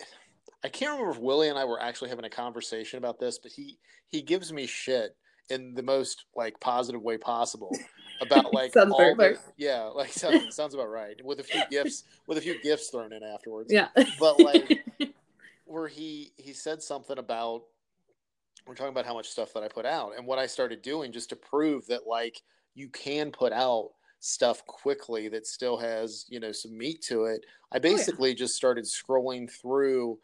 I 0.64 0.68
can't 0.68 0.92
remember 0.92 1.12
if 1.12 1.18
Willie 1.18 1.48
and 1.48 1.58
I 1.58 1.64
were 1.64 1.80
actually 1.80 2.10
having 2.10 2.24
a 2.24 2.30
conversation 2.30 2.98
about 2.98 3.18
this, 3.18 3.38
but 3.38 3.52
he 3.52 3.78
he 4.08 4.22
gives 4.22 4.52
me 4.52 4.66
shit 4.66 5.16
in 5.50 5.74
the 5.74 5.82
most 5.82 6.24
like 6.34 6.58
positive 6.60 7.02
way 7.02 7.18
possible 7.18 7.76
about 8.20 8.52
like 8.54 8.72
Sounds 8.72 8.92
all 8.92 9.14
the, 9.14 9.38
yeah 9.56 9.82
like 9.82 10.12
sounds, 10.12 10.54
sounds 10.54 10.74
about 10.74 10.90
right 10.90 11.16
with 11.24 11.40
a 11.40 11.42
few 11.42 11.62
gifts 11.70 12.04
with 12.26 12.38
a 12.38 12.40
few 12.40 12.60
gifts 12.62 12.88
thrown 12.88 13.12
in 13.12 13.22
afterwards 13.22 13.72
yeah. 13.72 13.88
but 14.18 14.38
like 14.40 14.84
where 15.64 15.88
he 15.88 16.32
he 16.36 16.52
said 16.52 16.82
something 16.82 17.18
about 17.18 17.62
we're 18.66 18.74
talking 18.74 18.92
about 18.92 19.06
how 19.06 19.14
much 19.14 19.28
stuff 19.28 19.52
that 19.54 19.62
I 19.62 19.68
put 19.68 19.86
out 19.86 20.12
and 20.16 20.26
what 20.26 20.38
I 20.38 20.46
started 20.46 20.82
doing 20.82 21.12
just 21.12 21.30
to 21.30 21.36
prove 21.36 21.86
that 21.86 22.06
like 22.06 22.42
you 22.74 22.88
can 22.88 23.30
put 23.30 23.52
out 23.52 23.90
stuff 24.20 24.64
quickly 24.66 25.28
that 25.28 25.46
still 25.46 25.78
has 25.78 26.26
you 26.28 26.40
know 26.40 26.52
some 26.52 26.76
meat 26.76 27.02
to 27.08 27.24
it. 27.24 27.44
I 27.72 27.76
Oh, 27.76 27.80
yeah. 27.82 27.96
basically 27.96 28.34
just 28.34 28.54
started 28.54 28.84
scrolling 28.84 29.50
through 29.50 30.18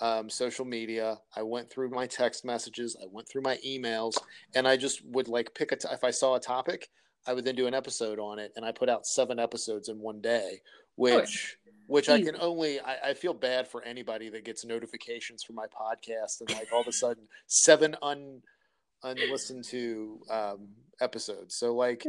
um, 0.00 0.28
social 0.28 0.64
media. 0.64 1.18
I 1.34 1.42
went 1.42 1.70
through 1.70 1.90
my 1.90 2.06
text 2.06 2.44
messages. 2.44 2.96
I 3.02 3.06
went 3.10 3.28
through 3.28 3.42
my 3.42 3.56
emails, 3.66 4.14
and 4.54 4.68
I 4.68 4.76
just 4.76 5.04
would 5.06 5.28
like 5.28 5.54
pick 5.54 5.72
a. 5.72 5.76
T- 5.76 5.88
if 5.90 6.04
I 6.04 6.10
saw 6.10 6.36
a 6.36 6.40
topic, 6.40 6.88
I 7.26 7.34
would 7.34 7.44
then 7.44 7.54
do 7.54 7.66
an 7.66 7.74
episode 7.74 8.18
on 8.18 8.38
it, 8.38 8.52
and 8.56 8.64
I 8.64 8.72
put 8.72 8.88
out 8.88 9.06
seven 9.06 9.38
episodes 9.38 9.88
in 9.88 9.98
one 9.98 10.20
day, 10.20 10.60
Oh, 10.62 10.92
which 10.96 11.56
which 11.86 12.08
I 12.08 12.20
can 12.20 12.36
only 12.40 12.80
I, 12.80 13.10
I 13.10 13.14
feel 13.14 13.32
bad 13.34 13.66
for 13.68 13.82
anybody 13.82 14.28
that 14.30 14.44
gets 14.44 14.64
notifications 14.64 15.42
for 15.42 15.52
my 15.54 15.66
podcast 15.66 16.40
and 16.40 16.50
like 16.50 16.68
all 16.72 16.80
of 16.82 16.86
a 16.88 16.92
sudden 16.92 17.24
seven 17.46 17.96
un 18.02 18.42
unlistened 19.02 19.64
to 19.64 20.20
um 20.30 20.68
episodes. 21.00 21.54
So 21.54 21.74
like 21.74 22.04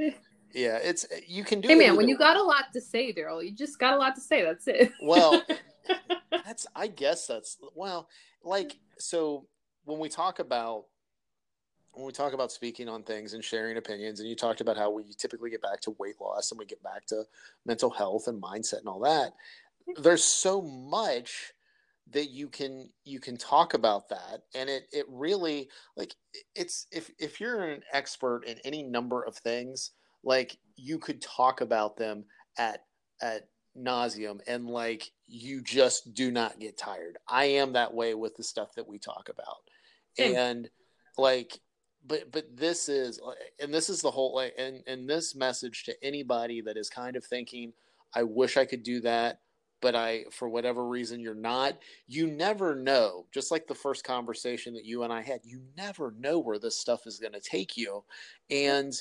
yeah, 0.53 0.79
it's 0.81 1.05
you 1.27 1.43
can 1.43 1.61
do 1.61 1.67
Hey 1.67 1.75
man, 1.75 1.95
when 1.95 2.07
you 2.07 2.15
way. 2.15 2.19
got 2.19 2.37
a 2.37 2.43
lot 2.43 2.65
to 2.73 2.81
say, 2.81 3.13
Daryl, 3.13 3.43
you 3.43 3.51
just 3.51 3.77
got 3.79 3.93
a 3.93 3.97
lot 3.97 4.15
to 4.15 4.21
say. 4.21 4.43
That's 4.43 4.67
it. 4.67 4.91
well 5.01 5.43
that's 6.31 6.65
I 6.75 6.87
guess 6.87 7.27
that's 7.27 7.57
well, 7.75 8.09
like 8.43 8.77
so 8.97 9.45
when 9.85 9.99
we 9.99 10.09
talk 10.09 10.39
about 10.39 10.85
when 11.93 12.05
we 12.05 12.11
talk 12.11 12.33
about 12.33 12.51
speaking 12.51 12.87
on 12.87 13.03
things 13.03 13.33
and 13.33 13.43
sharing 13.43 13.77
opinions, 13.77 14.19
and 14.19 14.29
you 14.29 14.35
talked 14.35 14.61
about 14.61 14.77
how 14.77 14.91
we 14.91 15.03
typically 15.17 15.49
get 15.49 15.61
back 15.61 15.81
to 15.81 15.95
weight 15.99 16.15
loss 16.21 16.51
and 16.51 16.59
we 16.59 16.65
get 16.65 16.81
back 16.83 17.05
to 17.07 17.23
mental 17.65 17.89
health 17.89 18.27
and 18.27 18.41
mindset 18.41 18.79
and 18.79 18.87
all 18.87 18.99
that, 18.99 19.33
there's 19.97 20.23
so 20.23 20.61
much 20.61 21.53
that 22.11 22.31
you 22.31 22.47
can 22.47 22.89
you 23.03 23.19
can 23.19 23.37
talk 23.37 23.73
about 23.73 24.09
that. 24.09 24.43
And 24.55 24.69
it 24.69 24.83
it 24.91 25.05
really 25.07 25.69
like 25.95 26.15
it's 26.55 26.87
if 26.91 27.11
if 27.19 27.39
you're 27.39 27.63
an 27.63 27.81
expert 27.93 28.45
in 28.45 28.57
any 28.63 28.83
number 28.83 29.23
of 29.23 29.35
things 29.35 29.91
like 30.23 30.57
you 30.75 30.97
could 30.97 31.21
talk 31.21 31.61
about 31.61 31.97
them 31.97 32.25
at 32.57 32.83
at 33.21 33.47
nauseum 33.77 34.39
and 34.47 34.67
like 34.67 35.11
you 35.27 35.61
just 35.61 36.13
do 36.13 36.31
not 36.31 36.59
get 36.59 36.77
tired. 36.77 37.17
I 37.27 37.45
am 37.45 37.73
that 37.73 37.93
way 37.93 38.13
with 38.15 38.35
the 38.35 38.43
stuff 38.43 38.73
that 38.75 38.87
we 38.87 38.97
talk 38.97 39.29
about. 39.29 39.57
Mm. 40.19 40.35
and 40.35 40.69
like 41.17 41.59
but 42.05 42.31
but 42.31 42.45
this 42.55 42.89
is 42.89 43.19
uh, 43.25 43.31
and 43.59 43.73
this 43.73 43.89
is 43.89 44.01
the 44.01 44.11
whole 44.11 44.39
and 44.57 44.83
and 44.87 45.09
this 45.09 45.35
message 45.35 45.83
to 45.83 46.03
anybody 46.03 46.61
that 46.61 46.77
is 46.77 46.89
kind 46.89 47.15
of 47.15 47.23
thinking 47.25 47.73
i 48.15 48.23
wish 48.23 48.57
i 48.57 48.65
could 48.65 48.83
do 48.83 48.99
that 49.01 49.39
but 49.81 49.95
I, 49.95 50.25
for 50.31 50.49
whatever 50.49 50.85
reason, 50.85 51.19
you're 51.19 51.33
not. 51.33 51.77
You 52.07 52.27
never 52.27 52.75
know. 52.75 53.25
Just 53.31 53.51
like 53.51 53.67
the 53.67 53.75
first 53.75 54.03
conversation 54.03 54.73
that 54.73 54.85
you 54.85 55.03
and 55.03 55.13
I 55.13 55.21
had, 55.21 55.41
you 55.43 55.61
never 55.77 56.13
know 56.19 56.39
where 56.39 56.59
this 56.59 56.77
stuff 56.77 57.07
is 57.07 57.19
going 57.19 57.33
to 57.33 57.39
take 57.39 57.77
you. 57.77 58.03
And 58.49 58.93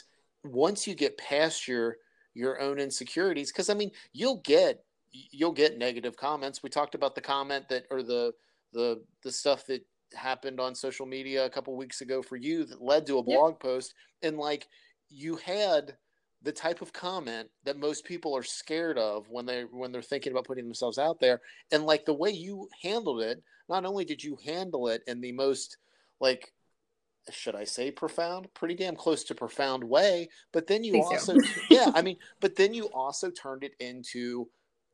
once 0.45 0.87
you 0.87 0.95
get 0.95 1.19
past 1.19 1.67
your 1.67 1.97
your 2.35 2.61
own 2.61 2.78
insecurities, 2.78 3.50
because 3.50 3.71
I 3.71 3.75
mean, 3.75 3.90
you'll 4.12 4.40
get 4.45 4.85
you'll 5.11 5.52
get 5.52 5.78
negative 5.78 6.17
comments. 6.17 6.62
We 6.62 6.71
talked 6.71 6.95
about 6.95 7.14
the 7.14 7.21
comment 7.21 7.69
that 7.71 7.87
or 7.90 8.02
the 8.02 8.33
the 8.73 9.02
the 9.25 9.33
stuff 9.33 9.67
that 9.67 9.85
happened 10.15 10.61
on 10.61 10.75
social 10.75 11.07
media 11.07 11.45
a 11.45 11.50
couple 11.50 11.77
weeks 11.77 12.00
ago 12.00 12.23
for 12.23 12.37
you 12.37 12.65
that 12.65 12.83
led 12.83 13.07
to 13.07 13.19
a 13.19 13.23
blog 13.23 13.53
yep. 13.53 13.61
post, 13.61 13.95
and 14.23 14.37
like 14.37 14.69
you 15.09 15.37
had 15.37 15.97
the 16.43 16.53
type 16.53 16.83
of 16.83 16.93
comment 16.93 17.49
that 17.65 17.79
most 17.79 18.05
people 18.05 18.37
are 18.37 18.43
scared 18.43 18.99
of 18.99 19.29
when 19.29 19.47
they 19.47 19.62
when 19.62 19.91
they're 19.91 20.03
thinking 20.03 20.33
about 20.33 20.45
putting 20.45 20.65
themselves 20.65 20.99
out 20.99 21.19
there 21.21 21.41
and 21.73 21.85
like 21.85 22.05
the 22.05 22.15
way 22.15 22.31
you 22.31 22.69
handled 22.83 23.23
it 23.23 23.43
not 23.69 23.85
only 23.85 24.05
did 24.05 24.23
you 24.23 24.38
handle 24.45 24.88
it 24.88 25.03
in 25.07 25.21
the 25.21 25.33
most 25.33 25.79
like 26.21 26.53
should 27.31 27.57
i 27.57 27.65
say 27.65 27.91
profound 27.91 28.47
pretty 28.55 28.75
damn 28.75 28.97
close 28.97 29.25
to 29.25 29.35
profound 29.35 29.83
way 29.83 30.29
but 30.53 30.67
then 30.67 30.85
you 30.85 31.03
also 31.03 31.38
so. 31.38 31.61
yeah 31.71 31.91
i 31.95 32.03
mean 32.03 32.17
but 32.41 32.57
then 32.57 32.73
you 32.73 32.85
also 32.95 33.31
turned 33.31 33.65
it 33.65 33.75
into 33.81 34.49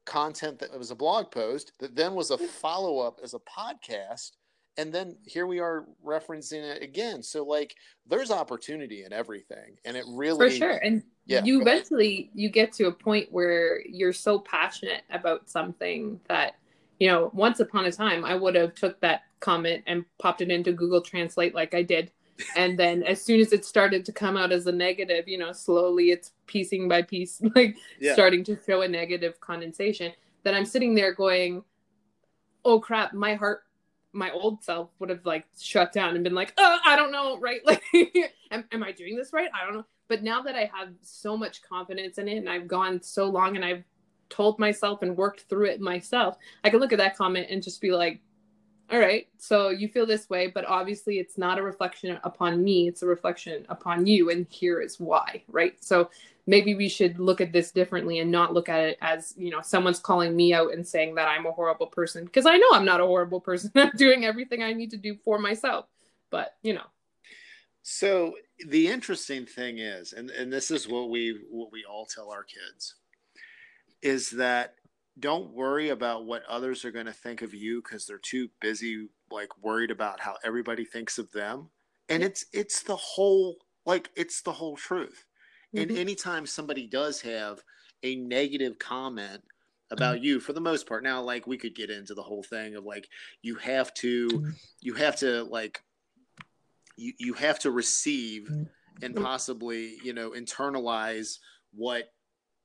content 0.06 0.58
that 0.58 0.76
was 0.78 0.90
a 0.90 0.96
blog 0.96 1.30
post 1.30 1.72
that 1.78 1.94
then 1.94 2.14
was 2.14 2.30
a 2.30 2.38
follow-up 2.38 3.20
as 3.22 3.34
a 3.34 3.38
podcast 3.38 4.32
and 4.76 4.92
then 4.92 5.16
here 5.24 5.46
we 5.46 5.60
are 5.60 5.86
referencing 6.04 6.62
it 6.62 6.82
again. 6.82 7.22
So 7.22 7.44
like 7.44 7.76
there's 8.06 8.30
opportunity 8.30 9.04
in 9.04 9.12
everything 9.12 9.78
and 9.84 9.96
it 9.96 10.04
really 10.08 10.50
for 10.50 10.54
sure. 10.54 10.76
And 10.82 11.02
yeah, 11.26 11.44
you 11.44 11.60
eventually 11.60 12.30
you 12.34 12.50
get 12.50 12.72
to 12.74 12.86
a 12.86 12.92
point 12.92 13.30
where 13.30 13.80
you're 13.86 14.12
so 14.12 14.38
passionate 14.38 15.02
about 15.10 15.48
something 15.48 16.20
that 16.28 16.56
you 16.98 17.08
know 17.08 17.30
once 17.34 17.60
upon 17.60 17.84
a 17.86 17.92
time 17.92 18.24
i 18.24 18.34
would 18.34 18.54
have 18.54 18.74
took 18.74 19.00
that 19.00 19.22
comment 19.40 19.82
and 19.86 20.04
popped 20.18 20.40
it 20.40 20.50
into 20.50 20.72
google 20.72 21.00
translate 21.00 21.54
like 21.54 21.74
i 21.74 21.82
did. 21.82 22.10
And 22.56 22.76
then 22.76 23.04
as 23.04 23.22
soon 23.22 23.38
as 23.38 23.52
it 23.52 23.64
started 23.64 24.04
to 24.06 24.12
come 24.12 24.36
out 24.36 24.50
as 24.50 24.66
a 24.66 24.72
negative 24.72 25.28
you 25.28 25.38
know 25.38 25.52
slowly 25.52 26.10
it's 26.10 26.32
piecing 26.46 26.88
by 26.88 27.02
piece 27.02 27.40
like 27.54 27.76
yeah. 28.00 28.12
starting 28.12 28.42
to 28.44 28.58
show 28.66 28.82
a 28.82 28.88
negative 28.88 29.40
condensation 29.40 30.12
that 30.42 30.52
i'm 30.52 30.64
sitting 30.64 30.94
there 30.94 31.14
going 31.14 31.62
oh 32.64 32.80
crap 32.80 33.12
my 33.14 33.34
heart 33.34 33.63
my 34.14 34.30
old 34.30 34.62
self 34.62 34.90
would 34.98 35.10
have 35.10 35.24
like 35.26 35.46
shut 35.60 35.92
down 35.92 36.14
and 36.14 36.24
been 36.24 36.34
like, 36.34 36.54
oh, 36.56 36.78
I 36.84 36.96
don't 36.96 37.12
know, 37.12 37.38
right? 37.38 37.60
Like, 37.64 37.82
am, 38.50 38.64
am 38.72 38.82
I 38.82 38.92
doing 38.92 39.16
this 39.16 39.32
right? 39.32 39.48
I 39.54 39.64
don't 39.64 39.74
know. 39.74 39.86
But 40.08 40.22
now 40.22 40.42
that 40.42 40.54
I 40.54 40.70
have 40.74 40.90
so 41.02 41.36
much 41.36 41.62
confidence 41.62 42.18
in 42.18 42.28
it 42.28 42.36
and 42.36 42.48
I've 42.48 42.68
gone 42.68 43.02
so 43.02 43.26
long 43.26 43.56
and 43.56 43.64
I've 43.64 43.84
told 44.28 44.58
myself 44.58 45.02
and 45.02 45.16
worked 45.16 45.42
through 45.48 45.66
it 45.66 45.80
myself, 45.80 46.36
I 46.62 46.70
can 46.70 46.80
look 46.80 46.92
at 46.92 46.98
that 46.98 47.16
comment 47.16 47.48
and 47.50 47.62
just 47.62 47.80
be 47.80 47.90
like, 47.92 48.20
all 48.90 48.98
right, 48.98 49.26
so 49.38 49.70
you 49.70 49.88
feel 49.88 50.06
this 50.06 50.28
way, 50.28 50.46
but 50.46 50.66
obviously 50.66 51.18
it's 51.18 51.38
not 51.38 51.58
a 51.58 51.62
reflection 51.62 52.18
upon 52.22 52.62
me, 52.62 52.86
it's 52.86 53.02
a 53.02 53.06
reflection 53.06 53.64
upon 53.68 54.06
you, 54.06 54.30
and 54.30 54.46
here 54.50 54.80
is 54.80 55.00
why, 55.00 55.42
right? 55.48 55.82
So 55.82 56.10
maybe 56.46 56.74
we 56.74 56.88
should 56.88 57.18
look 57.18 57.40
at 57.40 57.52
this 57.52 57.70
differently 57.70 58.18
and 58.18 58.30
not 58.30 58.52
look 58.52 58.68
at 58.68 58.80
it 58.80 58.98
as 59.00 59.34
you 59.36 59.50
know 59.50 59.60
someone's 59.62 59.98
calling 59.98 60.36
me 60.36 60.52
out 60.52 60.72
and 60.72 60.86
saying 60.86 61.14
that 61.14 61.28
i'm 61.28 61.46
a 61.46 61.52
horrible 61.52 61.86
person 61.86 62.24
because 62.24 62.46
i 62.46 62.56
know 62.56 62.68
i'm 62.72 62.84
not 62.84 63.00
a 63.00 63.06
horrible 63.06 63.40
person 63.40 63.70
i'm 63.76 63.90
doing 63.96 64.24
everything 64.24 64.62
i 64.62 64.72
need 64.72 64.90
to 64.90 64.96
do 64.96 65.16
for 65.24 65.38
myself 65.38 65.86
but 66.30 66.56
you 66.62 66.74
know 66.74 66.84
so 67.82 68.34
the 68.68 68.88
interesting 68.88 69.46
thing 69.46 69.78
is 69.78 70.12
and, 70.12 70.30
and 70.30 70.52
this 70.52 70.70
is 70.70 70.88
what 70.88 71.10
we 71.10 71.38
what 71.50 71.72
we 71.72 71.84
all 71.84 72.06
tell 72.06 72.30
our 72.30 72.44
kids 72.44 72.96
is 74.02 74.30
that 74.30 74.74
don't 75.18 75.52
worry 75.52 75.90
about 75.90 76.24
what 76.24 76.42
others 76.48 76.84
are 76.84 76.90
going 76.90 77.06
to 77.06 77.12
think 77.12 77.42
of 77.42 77.54
you 77.54 77.80
because 77.82 78.06
they're 78.06 78.18
too 78.18 78.48
busy 78.60 79.08
like 79.30 79.48
worried 79.62 79.90
about 79.90 80.20
how 80.20 80.34
everybody 80.44 80.84
thinks 80.84 81.18
of 81.18 81.30
them 81.32 81.70
and 82.08 82.22
it's 82.22 82.46
it's 82.52 82.82
the 82.82 82.96
whole 82.96 83.56
like 83.86 84.10
it's 84.16 84.42
the 84.42 84.52
whole 84.52 84.76
truth 84.76 85.24
Mm-hmm. 85.74 85.90
And 85.90 85.98
anytime 85.98 86.46
somebody 86.46 86.86
does 86.86 87.20
have 87.22 87.60
a 88.02 88.16
negative 88.16 88.78
comment 88.78 89.42
about 89.90 90.16
mm-hmm. 90.16 90.24
you 90.24 90.40
for 90.40 90.52
the 90.52 90.60
most 90.60 90.88
part 90.88 91.02
now 91.02 91.20
like 91.20 91.46
we 91.46 91.58
could 91.58 91.74
get 91.74 91.90
into 91.90 92.14
the 92.14 92.22
whole 92.22 92.42
thing 92.42 92.74
of 92.74 92.84
like 92.84 93.08
you 93.42 93.54
have 93.56 93.92
to 93.94 94.28
mm-hmm. 94.28 94.50
you 94.80 94.94
have 94.94 95.16
to 95.16 95.44
like 95.44 95.82
you 96.96 97.12
you 97.18 97.34
have 97.34 97.58
to 97.58 97.70
receive 97.70 98.44
mm-hmm. 98.44 98.62
and 99.02 99.14
possibly 99.14 99.96
you 100.02 100.12
know 100.12 100.30
internalize 100.30 101.38
what 101.74 102.13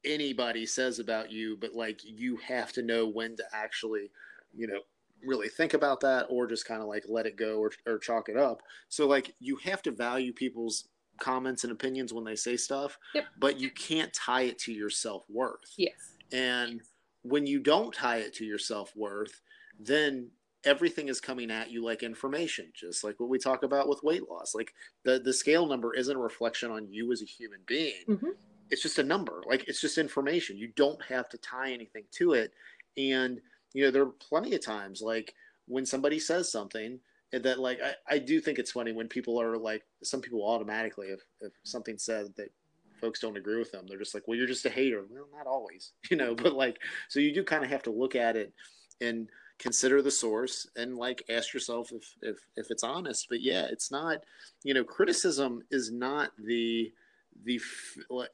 anybody 0.05 0.65
says 0.65 0.99
about 0.99 1.31
you 1.31 1.57
but 1.59 1.73
like 1.73 1.99
you 2.03 2.37
have 2.37 2.71
to 2.71 2.81
know 2.81 3.07
when 3.07 3.35
to 3.35 3.43
actually 3.53 4.09
you 4.55 4.67
know 4.67 4.79
really 5.25 5.49
think 5.49 5.73
about 5.73 5.99
that 5.99 6.25
or 6.29 6.47
just 6.47 6.65
kind 6.65 6.81
of 6.81 6.87
like 6.87 7.03
let 7.09 7.25
it 7.25 7.35
go 7.35 7.59
or, 7.59 7.71
or 7.85 7.97
chalk 7.97 8.29
it 8.29 8.37
up 8.37 8.61
so 8.87 9.05
like 9.05 9.35
you 9.39 9.57
have 9.57 9.81
to 9.81 9.91
value 9.91 10.31
people's 10.31 10.85
comments 11.19 11.63
and 11.63 11.71
opinions 11.71 12.13
when 12.13 12.23
they 12.23 12.35
say 12.35 12.57
stuff, 12.57 12.97
yep. 13.13 13.25
but 13.37 13.59
you 13.59 13.69
can't 13.69 14.13
tie 14.13 14.43
it 14.43 14.57
to 14.59 14.73
your 14.73 14.89
self 14.89 15.23
worth. 15.29 15.73
Yes. 15.77 16.15
And 16.31 16.81
when 17.21 17.45
you 17.45 17.59
don't 17.59 17.93
tie 17.93 18.17
it 18.17 18.33
to 18.35 18.45
your 18.45 18.57
self 18.57 18.95
worth, 18.95 19.41
then 19.79 20.29
everything 20.65 21.07
is 21.07 21.21
coming 21.21 21.51
at 21.51 21.69
you 21.69 21.83
like 21.83 22.03
information, 22.03 22.71
just 22.73 23.03
like 23.03 23.19
what 23.19 23.29
we 23.29 23.37
talk 23.37 23.63
about 23.63 23.87
with 23.87 24.03
weight 24.03 24.29
loss. 24.29 24.55
Like 24.55 24.73
the, 25.03 25.19
the 25.19 25.33
scale 25.33 25.67
number 25.67 25.93
isn't 25.93 26.15
a 26.15 26.19
reflection 26.19 26.71
on 26.71 26.87
you 26.91 27.11
as 27.11 27.21
a 27.21 27.25
human 27.25 27.59
being. 27.65 28.03
Mm-hmm. 28.07 28.29
It's 28.71 28.81
just 28.81 28.99
a 28.99 29.03
number. 29.03 29.43
Like 29.47 29.67
it's 29.67 29.81
just 29.81 29.97
information. 29.97 30.57
You 30.57 30.69
don't 30.75 31.01
have 31.05 31.29
to 31.29 31.37
tie 31.37 31.71
anything 31.71 32.03
to 32.11 32.33
it. 32.33 32.53
And, 32.97 33.39
you 33.73 33.83
know, 33.83 33.91
there 33.91 34.03
are 34.03 34.13
plenty 34.29 34.55
of 34.55 34.63
times 34.63 35.01
like 35.01 35.33
when 35.67 35.85
somebody 35.85 36.19
says 36.19 36.51
something 36.51 36.99
that 37.31 37.59
like 37.59 37.79
I, 37.81 38.15
I 38.15 38.19
do 38.19 38.41
think 38.41 38.59
it's 38.59 38.71
funny 38.71 38.91
when 38.91 39.07
people 39.07 39.39
are 39.41 39.57
like 39.57 39.83
some 40.03 40.21
people 40.21 40.43
automatically 40.43 41.07
if, 41.07 41.21
if 41.41 41.53
something 41.63 41.97
said 41.97 42.33
that 42.37 42.51
folks 42.99 43.19
don't 43.19 43.37
agree 43.37 43.59
with 43.59 43.71
them 43.71 43.85
they're 43.87 43.99
just 43.99 44.13
like 44.13 44.27
well 44.27 44.37
you're 44.37 44.47
just 44.47 44.65
a 44.65 44.69
hater 44.69 45.05
well 45.09 45.27
not 45.35 45.47
always 45.47 45.93
you 46.11 46.17
know 46.17 46.35
but 46.35 46.53
like 46.53 46.79
so 47.07 47.19
you 47.19 47.33
do 47.33 47.43
kind 47.43 47.63
of 47.63 47.69
have 47.69 47.83
to 47.83 47.91
look 47.91 48.15
at 48.15 48.35
it 48.35 48.51
and 49.01 49.29
consider 49.59 50.01
the 50.01 50.11
source 50.11 50.67
and 50.75 50.97
like 50.97 51.23
ask 51.29 51.53
yourself 51.53 51.91
if 51.91 52.15
if 52.21 52.37
if 52.55 52.71
it's 52.71 52.83
honest 52.83 53.27
but 53.29 53.41
yeah 53.41 53.67
it's 53.69 53.91
not 53.91 54.23
you 54.63 54.73
know 54.73 54.83
criticism 54.83 55.61
is 55.69 55.91
not 55.91 56.31
the 56.43 56.91
the 57.45 57.59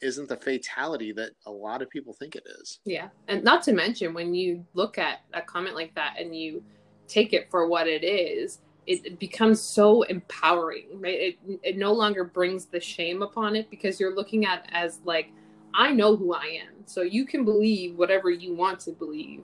isn't 0.01 0.29
the 0.29 0.37
fatality 0.37 1.11
that 1.11 1.31
a 1.45 1.51
lot 1.51 1.81
of 1.81 1.89
people 1.89 2.13
think 2.13 2.35
it 2.35 2.43
is. 2.59 2.79
Yeah 2.85 3.09
and 3.27 3.43
not 3.43 3.63
to 3.63 3.73
mention 3.73 4.13
when 4.13 4.33
you 4.33 4.65
look 4.73 4.97
at 4.97 5.19
a 5.33 5.41
comment 5.41 5.75
like 5.75 5.93
that 5.95 6.15
and 6.19 6.35
you 6.35 6.63
take 7.07 7.33
it 7.33 7.49
for 7.49 7.67
what 7.67 7.87
it 7.87 8.03
is 8.03 8.59
it 8.87 9.17
becomes 9.19 9.59
so 9.59 10.03
empowering 10.03 10.87
right? 10.99 11.37
It, 11.47 11.59
it 11.63 11.77
no 11.77 11.91
longer 11.93 12.23
brings 12.23 12.65
the 12.65 12.79
shame 12.79 13.21
upon 13.21 13.55
it 13.55 13.69
because 13.69 13.99
you're 13.99 14.15
looking 14.15 14.45
at 14.45 14.67
as 14.71 14.99
like 15.05 15.31
i 15.73 15.91
know 15.91 16.15
who 16.15 16.33
i 16.33 16.45
am 16.45 16.73
so 16.85 17.01
you 17.01 17.25
can 17.25 17.43
believe 17.43 17.95
whatever 17.95 18.29
you 18.29 18.53
want 18.53 18.79
to 18.81 18.91
believe 18.91 19.43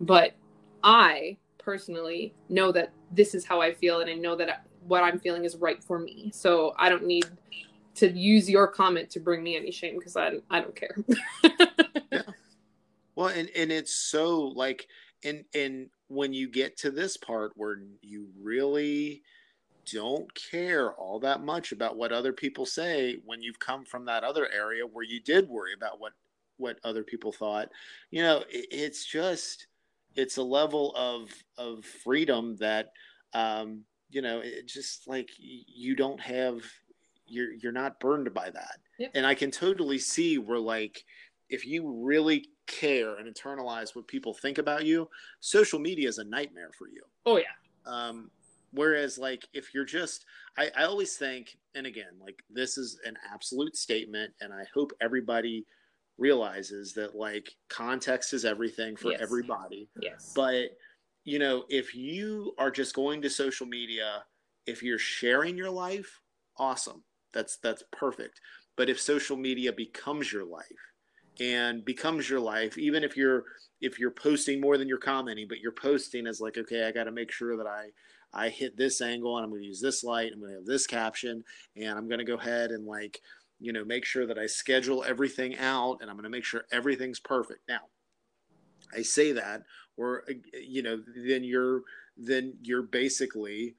but 0.00 0.32
i 0.82 1.36
personally 1.58 2.34
know 2.48 2.72
that 2.72 2.92
this 3.12 3.34
is 3.34 3.44
how 3.44 3.60
i 3.60 3.72
feel 3.72 4.00
and 4.00 4.10
i 4.10 4.14
know 4.14 4.34
that 4.34 4.66
what 4.86 5.02
i'm 5.02 5.18
feeling 5.18 5.44
is 5.44 5.56
right 5.56 5.82
for 5.84 5.98
me 5.98 6.30
so 6.32 6.74
i 6.78 6.88
don't 6.88 7.04
need 7.04 7.26
to 7.98 8.10
use 8.10 8.48
your 8.48 8.66
comment 8.66 9.10
to 9.10 9.20
bring 9.20 9.42
me 9.42 9.56
any 9.56 9.70
shame 9.70 9.96
because 9.98 10.16
I, 10.16 10.32
I 10.50 10.60
don't 10.60 10.76
care. 10.76 10.96
Yeah. 12.10 12.22
Well 13.16 13.28
and, 13.28 13.50
and 13.54 13.70
it's 13.70 13.94
so 13.94 14.38
like 14.38 14.88
and 15.24 15.44
and 15.54 15.90
when 16.06 16.32
you 16.32 16.48
get 16.48 16.78
to 16.78 16.90
this 16.90 17.18
part 17.18 17.52
where 17.54 17.82
you 18.00 18.28
really 18.40 19.22
don't 19.92 20.26
care 20.34 20.92
all 20.92 21.20
that 21.20 21.42
much 21.42 21.72
about 21.72 21.98
what 21.98 22.12
other 22.12 22.32
people 22.32 22.64
say 22.64 23.18
when 23.26 23.42
you've 23.42 23.58
come 23.58 23.84
from 23.84 24.06
that 24.06 24.24
other 24.24 24.48
area 24.50 24.86
where 24.86 25.04
you 25.04 25.20
did 25.20 25.48
worry 25.48 25.74
about 25.74 26.00
what 26.00 26.12
what 26.56 26.78
other 26.82 27.04
people 27.04 27.30
thought 27.30 27.68
you 28.10 28.22
know 28.22 28.38
it, 28.48 28.66
it's 28.70 29.04
just 29.04 29.66
it's 30.16 30.36
a 30.36 30.42
level 30.42 30.94
of 30.96 31.30
of 31.56 31.84
freedom 31.84 32.56
that 32.56 32.92
um, 33.34 33.82
you 34.10 34.22
know 34.22 34.40
it 34.40 34.66
just 34.66 35.06
like 35.06 35.30
you 35.38 35.94
don't 35.94 36.20
have 36.20 36.62
you're 37.28 37.52
you're 37.52 37.72
not 37.72 38.00
burned 38.00 38.32
by 38.34 38.50
that 38.50 38.78
Yep. 38.98 39.10
and 39.14 39.26
i 39.26 39.34
can 39.34 39.50
totally 39.50 39.98
see 39.98 40.38
where 40.38 40.58
like 40.58 41.04
if 41.48 41.66
you 41.66 41.88
really 42.04 42.46
care 42.66 43.16
and 43.16 43.32
internalize 43.34 43.94
what 43.96 44.06
people 44.06 44.34
think 44.34 44.58
about 44.58 44.84
you 44.84 45.08
social 45.40 45.78
media 45.78 46.08
is 46.08 46.18
a 46.18 46.24
nightmare 46.24 46.70
for 46.78 46.88
you 46.88 47.02
Oh 47.26 47.36
yeah. 47.36 47.44
um, 47.86 48.30
whereas 48.72 49.18
like 49.18 49.46
if 49.52 49.72
you're 49.74 49.84
just 49.84 50.24
I, 50.56 50.70
I 50.76 50.84
always 50.84 51.16
think 51.16 51.56
and 51.74 51.86
again 51.86 52.12
like 52.20 52.42
this 52.50 52.76
is 52.76 52.98
an 53.04 53.16
absolute 53.32 53.76
statement 53.76 54.32
and 54.40 54.52
i 54.52 54.64
hope 54.74 54.92
everybody 55.00 55.64
realizes 56.18 56.92
that 56.94 57.14
like 57.14 57.48
context 57.68 58.32
is 58.32 58.44
everything 58.44 58.96
for 58.96 59.12
Yes. 59.12 59.20
everybody 59.22 59.88
Yes. 60.00 60.32
but 60.34 60.70
you 61.24 61.38
know 61.38 61.64
if 61.68 61.94
you 61.94 62.54
are 62.58 62.70
just 62.70 62.94
going 62.94 63.22
to 63.22 63.30
social 63.30 63.66
media 63.66 64.24
if 64.66 64.82
you're 64.82 64.98
sharing 64.98 65.56
your 65.56 65.70
life 65.70 66.20
awesome 66.58 67.02
that's 67.32 67.56
that's 67.56 67.82
perfect. 67.92 68.40
But 68.76 68.88
if 68.88 69.00
social 69.00 69.36
media 69.36 69.72
becomes 69.72 70.32
your 70.32 70.44
life 70.44 70.64
and 71.40 71.84
becomes 71.84 72.28
your 72.28 72.40
life 72.40 72.76
even 72.78 73.04
if 73.04 73.16
you're 73.16 73.44
if 73.80 73.98
you're 73.98 74.10
posting 74.10 74.60
more 74.60 74.76
than 74.76 74.88
you're 74.88 74.98
commenting 74.98 75.46
but 75.48 75.60
you're 75.60 75.72
posting 75.72 76.26
as 76.26 76.40
like 76.40 76.58
okay 76.58 76.84
i 76.86 76.90
got 76.90 77.04
to 77.04 77.12
make 77.12 77.30
sure 77.30 77.56
that 77.56 77.66
i 77.66 77.86
i 78.32 78.48
hit 78.48 78.76
this 78.76 79.00
angle 79.00 79.36
and 79.36 79.44
i'm 79.44 79.50
going 79.50 79.62
to 79.62 79.68
use 79.68 79.80
this 79.80 80.02
light 80.02 80.32
and 80.32 80.34
i'm 80.34 80.40
going 80.40 80.52
to 80.52 80.58
have 80.58 80.66
this 80.66 80.86
caption 80.86 81.44
and 81.76 81.96
i'm 81.96 82.08
going 82.08 82.18
to 82.18 82.24
go 82.24 82.34
ahead 82.34 82.70
and 82.70 82.86
like 82.86 83.20
you 83.60 83.72
know 83.72 83.84
make 83.84 84.04
sure 84.04 84.26
that 84.26 84.38
i 84.38 84.46
schedule 84.46 85.04
everything 85.04 85.56
out 85.58 85.98
and 86.00 86.10
i'm 86.10 86.16
going 86.16 86.24
to 86.24 86.30
make 86.30 86.44
sure 86.44 86.64
everything's 86.72 87.20
perfect. 87.20 87.60
Now 87.68 87.80
i 88.96 89.02
say 89.02 89.32
that 89.32 89.62
or 89.96 90.24
uh, 90.28 90.34
you 90.60 90.82
know 90.82 91.02
then 91.24 91.44
you're 91.44 91.82
then 92.16 92.54
you're 92.62 92.82
basically 92.82 93.74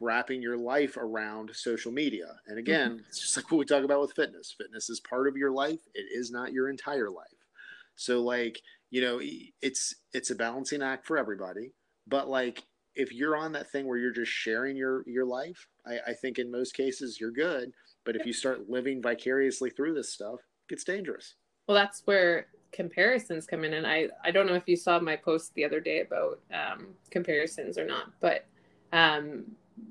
wrapping 0.00 0.42
your 0.42 0.56
life 0.56 0.96
around 0.96 1.50
social 1.54 1.92
media. 1.92 2.36
And 2.46 2.58
again 2.58 3.04
it's 3.08 3.20
just 3.20 3.36
like 3.36 3.50
what 3.50 3.58
we 3.58 3.64
talk 3.64 3.84
about 3.84 4.00
with 4.00 4.12
fitness. 4.12 4.54
Fitness 4.56 4.90
is 4.90 5.00
part 5.00 5.28
of 5.28 5.36
your 5.36 5.50
life. 5.50 5.80
It 5.94 6.06
is 6.10 6.30
not 6.30 6.52
your 6.52 6.68
entire 6.68 7.10
life. 7.10 7.26
So 7.96 8.22
like 8.22 8.60
you 8.90 9.00
know 9.00 9.20
it's 9.62 9.94
it's 10.12 10.30
a 10.30 10.34
balancing 10.36 10.82
act 10.82 11.06
for 11.06 11.18
everybody. 11.18 11.72
But 12.06 12.28
like 12.28 12.62
if 12.94 13.12
you're 13.12 13.36
on 13.36 13.52
that 13.52 13.70
thing 13.70 13.86
where 13.86 13.98
you're 13.98 14.12
just 14.12 14.32
sharing 14.32 14.76
your 14.76 15.04
your 15.06 15.24
life 15.24 15.68
i, 15.86 15.98
I 16.08 16.12
think 16.14 16.38
in 16.38 16.50
most 16.50 16.74
cases 16.74 17.18
you're 17.20 17.30
good. 17.30 17.72
But 18.04 18.16
if 18.16 18.26
you 18.26 18.32
start 18.32 18.70
living 18.70 19.02
vicariously 19.02 19.70
through 19.70 19.94
this 19.94 20.12
stuff 20.12 20.40
it 20.40 20.70
gets 20.70 20.84
dangerous. 20.84 21.34
Well, 21.68 21.76
that's 21.76 22.02
where 22.06 22.46
comparisons 22.72 23.46
come 23.46 23.64
in, 23.64 23.74
and 23.74 23.86
I 23.86 24.08
I 24.24 24.30
don't 24.30 24.46
know 24.46 24.54
if 24.54 24.66
you 24.66 24.76
saw 24.76 24.98
my 24.98 25.16
post 25.16 25.54
the 25.54 25.64
other 25.64 25.80
day 25.80 26.00
about 26.00 26.40
um, 26.52 26.88
comparisons 27.10 27.76
or 27.76 27.84
not, 27.84 28.10
but 28.20 28.46
um, 28.92 29.44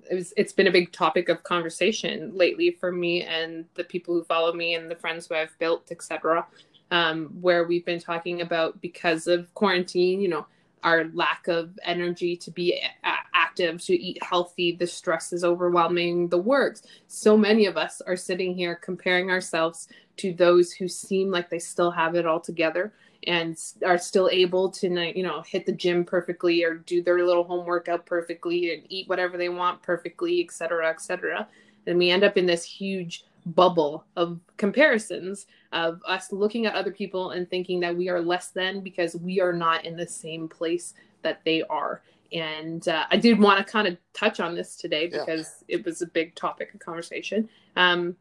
it 0.09 0.15
was 0.15 0.33
it's 0.37 0.53
been 0.53 0.67
a 0.67 0.71
big 0.71 0.91
topic 0.91 1.29
of 1.29 1.43
conversation 1.43 2.31
lately 2.35 2.71
for 2.71 2.91
me 2.91 3.23
and 3.23 3.65
the 3.75 3.83
people 3.83 4.13
who 4.13 4.23
follow 4.23 4.53
me 4.53 4.75
and 4.75 4.89
the 4.89 4.95
friends 4.95 5.27
who 5.27 5.35
I've 5.35 5.57
built, 5.59 5.91
etc. 5.91 6.45
Um, 6.91 7.25
where 7.41 7.65
we've 7.65 7.85
been 7.85 7.99
talking 7.99 8.41
about 8.41 8.79
because 8.81 9.27
of 9.27 9.53
quarantine, 9.53 10.21
you 10.21 10.29
know, 10.29 10.45
our 10.83 11.05
lack 11.13 11.47
of 11.47 11.77
energy 11.83 12.37
to 12.37 12.51
be 12.51 12.81
active, 13.03 13.83
to 13.83 13.93
eat 13.93 14.23
healthy, 14.23 14.71
the 14.73 14.87
stress 14.87 15.33
is 15.33 15.43
overwhelming, 15.43 16.29
the 16.29 16.37
works. 16.37 16.83
So 17.07 17.35
many 17.35 17.65
of 17.65 17.75
us 17.75 18.01
are 18.01 18.15
sitting 18.15 18.55
here 18.55 18.75
comparing 18.75 19.29
ourselves 19.29 19.89
to 20.17 20.33
those 20.33 20.71
who 20.71 20.87
seem 20.87 21.29
like 21.29 21.49
they 21.49 21.59
still 21.59 21.91
have 21.91 22.15
it 22.15 22.25
all 22.25 22.39
together 22.39 22.93
and 23.27 23.57
are 23.85 23.97
still 23.97 24.29
able 24.31 24.69
to 24.71 24.87
you 25.15 25.21
know 25.21 25.41
hit 25.41 25.65
the 25.65 25.71
gym 25.71 26.03
perfectly 26.05 26.63
or 26.63 26.75
do 26.75 27.03
their 27.03 27.23
little 27.25 27.43
home 27.43 27.65
workout 27.65 28.05
perfectly 28.05 28.73
and 28.73 28.83
eat 28.89 29.07
whatever 29.09 29.37
they 29.37 29.49
want 29.49 29.83
perfectly 29.83 30.43
et 30.43 30.51
cetera 30.51 30.89
et 30.89 31.01
cetera. 31.01 31.47
And 31.85 31.97
we 31.97 32.09
end 32.09 32.23
up 32.23 32.37
in 32.37 32.45
this 32.45 32.63
huge 32.63 33.25
bubble 33.45 34.05
of 34.15 34.39
comparisons 34.57 35.45
of 35.71 36.01
us 36.05 36.31
looking 36.31 36.65
at 36.65 36.75
other 36.75 36.91
people 36.91 37.31
and 37.31 37.49
thinking 37.49 37.79
that 37.81 37.95
we 37.95 38.09
are 38.09 38.21
less 38.21 38.49
than 38.49 38.81
because 38.81 39.15
we 39.15 39.39
are 39.39 39.53
not 39.53 39.85
in 39.85 39.95
the 39.95 40.07
same 40.07 40.47
place 40.49 40.93
that 41.21 41.41
they 41.45 41.63
are. 41.63 42.01
And 42.33 42.85
uh, 42.87 43.05
i 43.09 43.15
did 43.15 43.39
want 43.39 43.65
to 43.65 43.71
kind 43.71 43.87
of 43.87 43.97
touch 44.13 44.39
on 44.39 44.55
this 44.55 44.75
today 44.75 45.09
Yeah. 45.11 45.19
because 45.19 45.63
it 45.67 45.85
was 45.85 46.01
a 46.01 46.07
big 46.07 46.35
topic 46.35 46.73
of 46.73 46.79
conversation. 46.79 47.47
Um, 47.75 48.15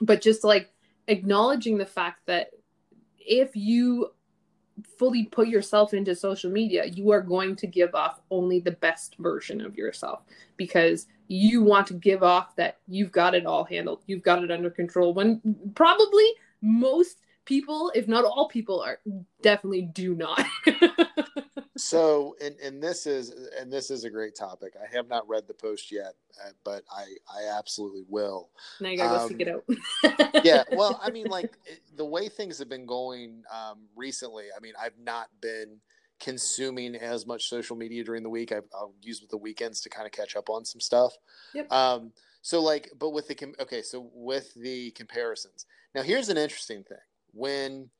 but 0.00 0.20
just 0.20 0.44
like 0.44 0.70
acknowledging 1.08 1.78
the 1.78 1.86
fact 1.86 2.20
that 2.26 2.50
if 3.18 3.54
you 3.54 4.12
fully 4.98 5.24
put 5.24 5.48
yourself 5.48 5.94
into 5.94 6.14
social 6.14 6.50
media, 6.50 6.86
you 6.86 7.10
are 7.10 7.20
going 7.20 7.56
to 7.56 7.66
give 7.66 7.94
off 7.94 8.20
only 8.30 8.60
the 8.60 8.72
best 8.72 9.16
version 9.18 9.60
of 9.60 9.76
yourself 9.76 10.22
because 10.56 11.06
you 11.28 11.62
want 11.62 11.86
to 11.86 11.94
give 11.94 12.22
off 12.22 12.54
that 12.56 12.78
you've 12.88 13.12
got 13.12 13.34
it 13.34 13.46
all 13.46 13.64
handled, 13.64 14.02
you've 14.06 14.22
got 14.22 14.42
it 14.42 14.50
under 14.50 14.70
control. 14.70 15.14
When 15.14 15.40
probably 15.74 16.26
most 16.60 17.18
people, 17.44 17.90
if 17.94 18.08
not 18.08 18.24
all 18.24 18.48
people, 18.48 18.80
are 18.80 19.00
definitely 19.42 19.82
do 19.82 20.14
not. 20.14 20.44
so 21.76 22.36
and 22.42 22.54
and 22.62 22.82
this 22.82 23.06
is 23.06 23.30
and 23.58 23.72
this 23.72 23.90
is 23.90 24.04
a 24.04 24.10
great 24.10 24.34
topic. 24.36 24.74
I 24.80 24.94
have 24.94 25.08
not 25.08 25.26
read 25.28 25.46
the 25.48 25.54
post 25.54 25.90
yet 25.90 26.14
uh, 26.44 26.50
but 26.64 26.82
i 26.90 27.04
i 27.28 27.58
absolutely 27.58 28.04
will. 28.08 28.50
Now 28.80 28.90
you 28.90 28.96
gotta 28.98 29.18
go 29.18 29.22
Um, 29.24 29.28
seek 29.28 29.40
it 29.40 29.48
out. 29.48 30.44
yeah 30.44 30.64
well 30.72 31.00
i 31.02 31.10
mean 31.10 31.26
like 31.26 31.56
the 31.96 32.04
way 32.04 32.28
things 32.28 32.58
have 32.58 32.68
been 32.68 32.86
going 32.86 33.42
um 33.52 33.80
recently 33.96 34.44
i 34.56 34.60
mean 34.60 34.74
i've 34.80 34.98
not 35.02 35.28
been 35.40 35.78
consuming 36.20 36.94
as 36.94 37.26
much 37.26 37.48
social 37.48 37.74
media 37.74 38.04
during 38.04 38.22
the 38.22 38.30
week. 38.30 38.52
I've, 38.52 38.68
i'll 38.74 38.94
use 39.02 39.24
the 39.28 39.36
weekends 39.36 39.80
to 39.80 39.88
kind 39.88 40.06
of 40.06 40.12
catch 40.12 40.36
up 40.36 40.48
on 40.50 40.64
some 40.64 40.80
stuff. 40.80 41.12
Yep. 41.54 41.72
um 41.72 42.12
so 42.42 42.60
like 42.62 42.90
but 42.98 43.10
with 43.10 43.26
the 43.28 43.54
okay 43.60 43.82
so 43.82 44.10
with 44.14 44.52
the 44.54 44.90
comparisons. 44.92 45.66
Now 45.94 46.02
here's 46.02 46.28
an 46.28 46.36
interesting 46.38 46.84
thing. 46.84 46.98
When 47.32 47.90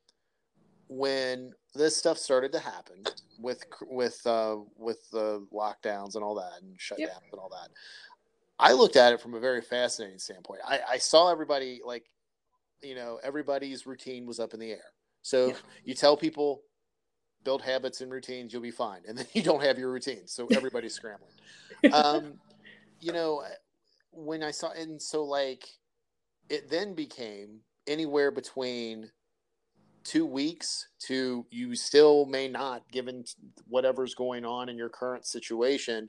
when 0.96 1.52
this 1.74 1.96
stuff 1.96 2.18
started 2.18 2.52
to 2.52 2.58
happen 2.58 3.02
with 3.40 3.64
with 3.90 4.20
uh 4.26 4.56
with 4.76 5.08
the 5.10 5.46
lockdowns 5.52 6.14
and 6.14 6.22
all 6.24 6.34
that 6.34 6.52
and 6.60 6.78
shutdowns 6.78 6.98
Yep. 6.98 7.22
and 7.32 7.40
all 7.40 7.48
that 7.48 7.70
i 8.58 8.72
looked 8.72 8.96
at 8.96 9.12
it 9.12 9.20
from 9.20 9.34
a 9.34 9.40
very 9.40 9.60
fascinating 9.62 10.18
standpoint 10.18 10.60
i 10.66 10.80
i 10.90 10.98
saw 10.98 11.30
everybody 11.30 11.80
like 11.84 12.04
you 12.82 12.94
know 12.94 13.18
everybody's 13.22 13.86
routine 13.86 14.26
was 14.26 14.38
up 14.38 14.54
in 14.54 14.60
the 14.60 14.70
air 14.70 14.92
so 15.22 15.48
Yeah. 15.48 15.54
you 15.84 15.94
tell 15.94 16.16
people 16.16 16.62
build 17.44 17.62
habits 17.62 18.00
and 18.02 18.12
routines 18.12 18.52
you'll 18.52 18.62
be 18.62 18.70
fine 18.70 19.00
and 19.08 19.16
then 19.16 19.26
you 19.32 19.42
don't 19.42 19.62
have 19.62 19.78
your 19.78 19.90
routine 19.90 20.26
so 20.26 20.46
everybody's 20.54 20.94
scrambling 20.94 21.32
um 21.92 22.34
you 23.00 23.12
know 23.12 23.42
when 24.12 24.42
i 24.42 24.50
saw 24.50 24.70
and 24.72 25.00
so 25.00 25.24
like 25.24 25.64
it 26.50 26.68
then 26.70 26.94
became 26.94 27.60
anywhere 27.86 28.30
between 28.30 29.10
two 30.04 30.26
weeks 30.26 30.88
to 30.98 31.46
you 31.50 31.74
still 31.74 32.26
may 32.26 32.48
not 32.48 32.82
given 32.90 33.24
whatever's 33.68 34.14
going 34.14 34.44
on 34.44 34.68
in 34.68 34.76
your 34.76 34.88
current 34.88 35.26
situation 35.26 36.08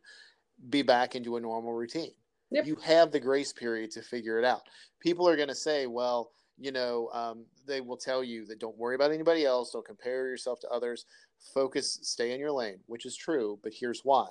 be 0.69 0.81
back 0.81 1.15
into 1.15 1.35
a 1.35 1.41
normal 1.41 1.73
routine. 1.73 2.11
Yep. 2.51 2.67
you 2.67 2.75
have 2.83 3.11
the 3.11 3.19
grace 3.19 3.51
period 3.51 3.89
to 3.91 4.03
figure 4.03 4.37
it 4.37 4.45
out. 4.45 4.61
People 4.99 5.27
are 5.27 5.35
going 5.35 5.47
to 5.47 5.55
say 5.55 5.87
well 5.87 6.31
you 6.57 6.71
know 6.71 7.09
um, 7.13 7.45
they 7.65 7.81
will 7.81 7.97
tell 7.97 8.23
you 8.23 8.45
that 8.45 8.59
don't 8.59 8.77
worry 8.77 8.95
about 8.95 9.11
anybody 9.11 9.45
else. 9.45 9.71
Don't 9.71 9.85
compare 9.85 10.27
yourself 10.27 10.59
to 10.61 10.69
others. 10.69 11.05
Focus 11.53 11.99
stay 12.03 12.33
in 12.33 12.39
your 12.39 12.51
lane 12.51 12.79
which 12.85 13.05
is 13.05 13.15
true 13.15 13.59
but 13.63 13.73
here's 13.73 14.01
why. 14.03 14.27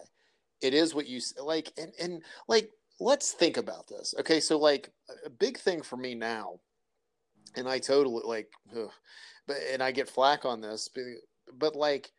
It 0.60 0.74
is 0.74 0.94
what 0.94 1.08
you 1.08 1.20
like 1.42 1.72
and, 1.76 1.92
and 2.00 2.22
like 2.48 2.70
let's 3.00 3.32
think 3.32 3.56
about 3.56 3.88
this. 3.88 4.14
Okay 4.20 4.40
so 4.40 4.58
like 4.58 4.92
a 5.26 5.30
big 5.30 5.58
thing 5.58 5.82
for 5.82 5.96
me 5.96 6.14
now 6.14 6.60
and 7.56 7.68
i 7.68 7.78
totally 7.78 8.22
like 8.24 8.50
ugh, 8.76 8.90
but 9.46 9.56
and 9.72 9.82
i 9.82 9.90
get 9.90 10.08
flack 10.08 10.44
on 10.44 10.60
this 10.60 10.88
but, 10.94 11.04
but 11.58 11.76
like 11.76 12.10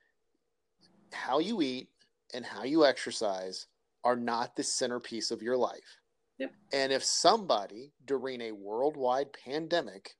how 1.11 1.39
you 1.39 1.61
eat 1.61 1.89
and 2.33 2.45
how 2.45 2.63
you 2.63 2.85
exercise 2.85 3.67
are 4.03 4.15
not 4.15 4.55
the 4.55 4.63
centerpiece 4.63 5.31
of 5.31 5.41
your 5.41 5.55
life. 5.55 5.99
Yep. 6.39 6.51
and 6.73 6.91
if 6.91 7.03
somebody 7.03 7.93
during 8.05 8.41
a 8.41 8.51
worldwide 8.51 9.27
pandemic 9.45 10.15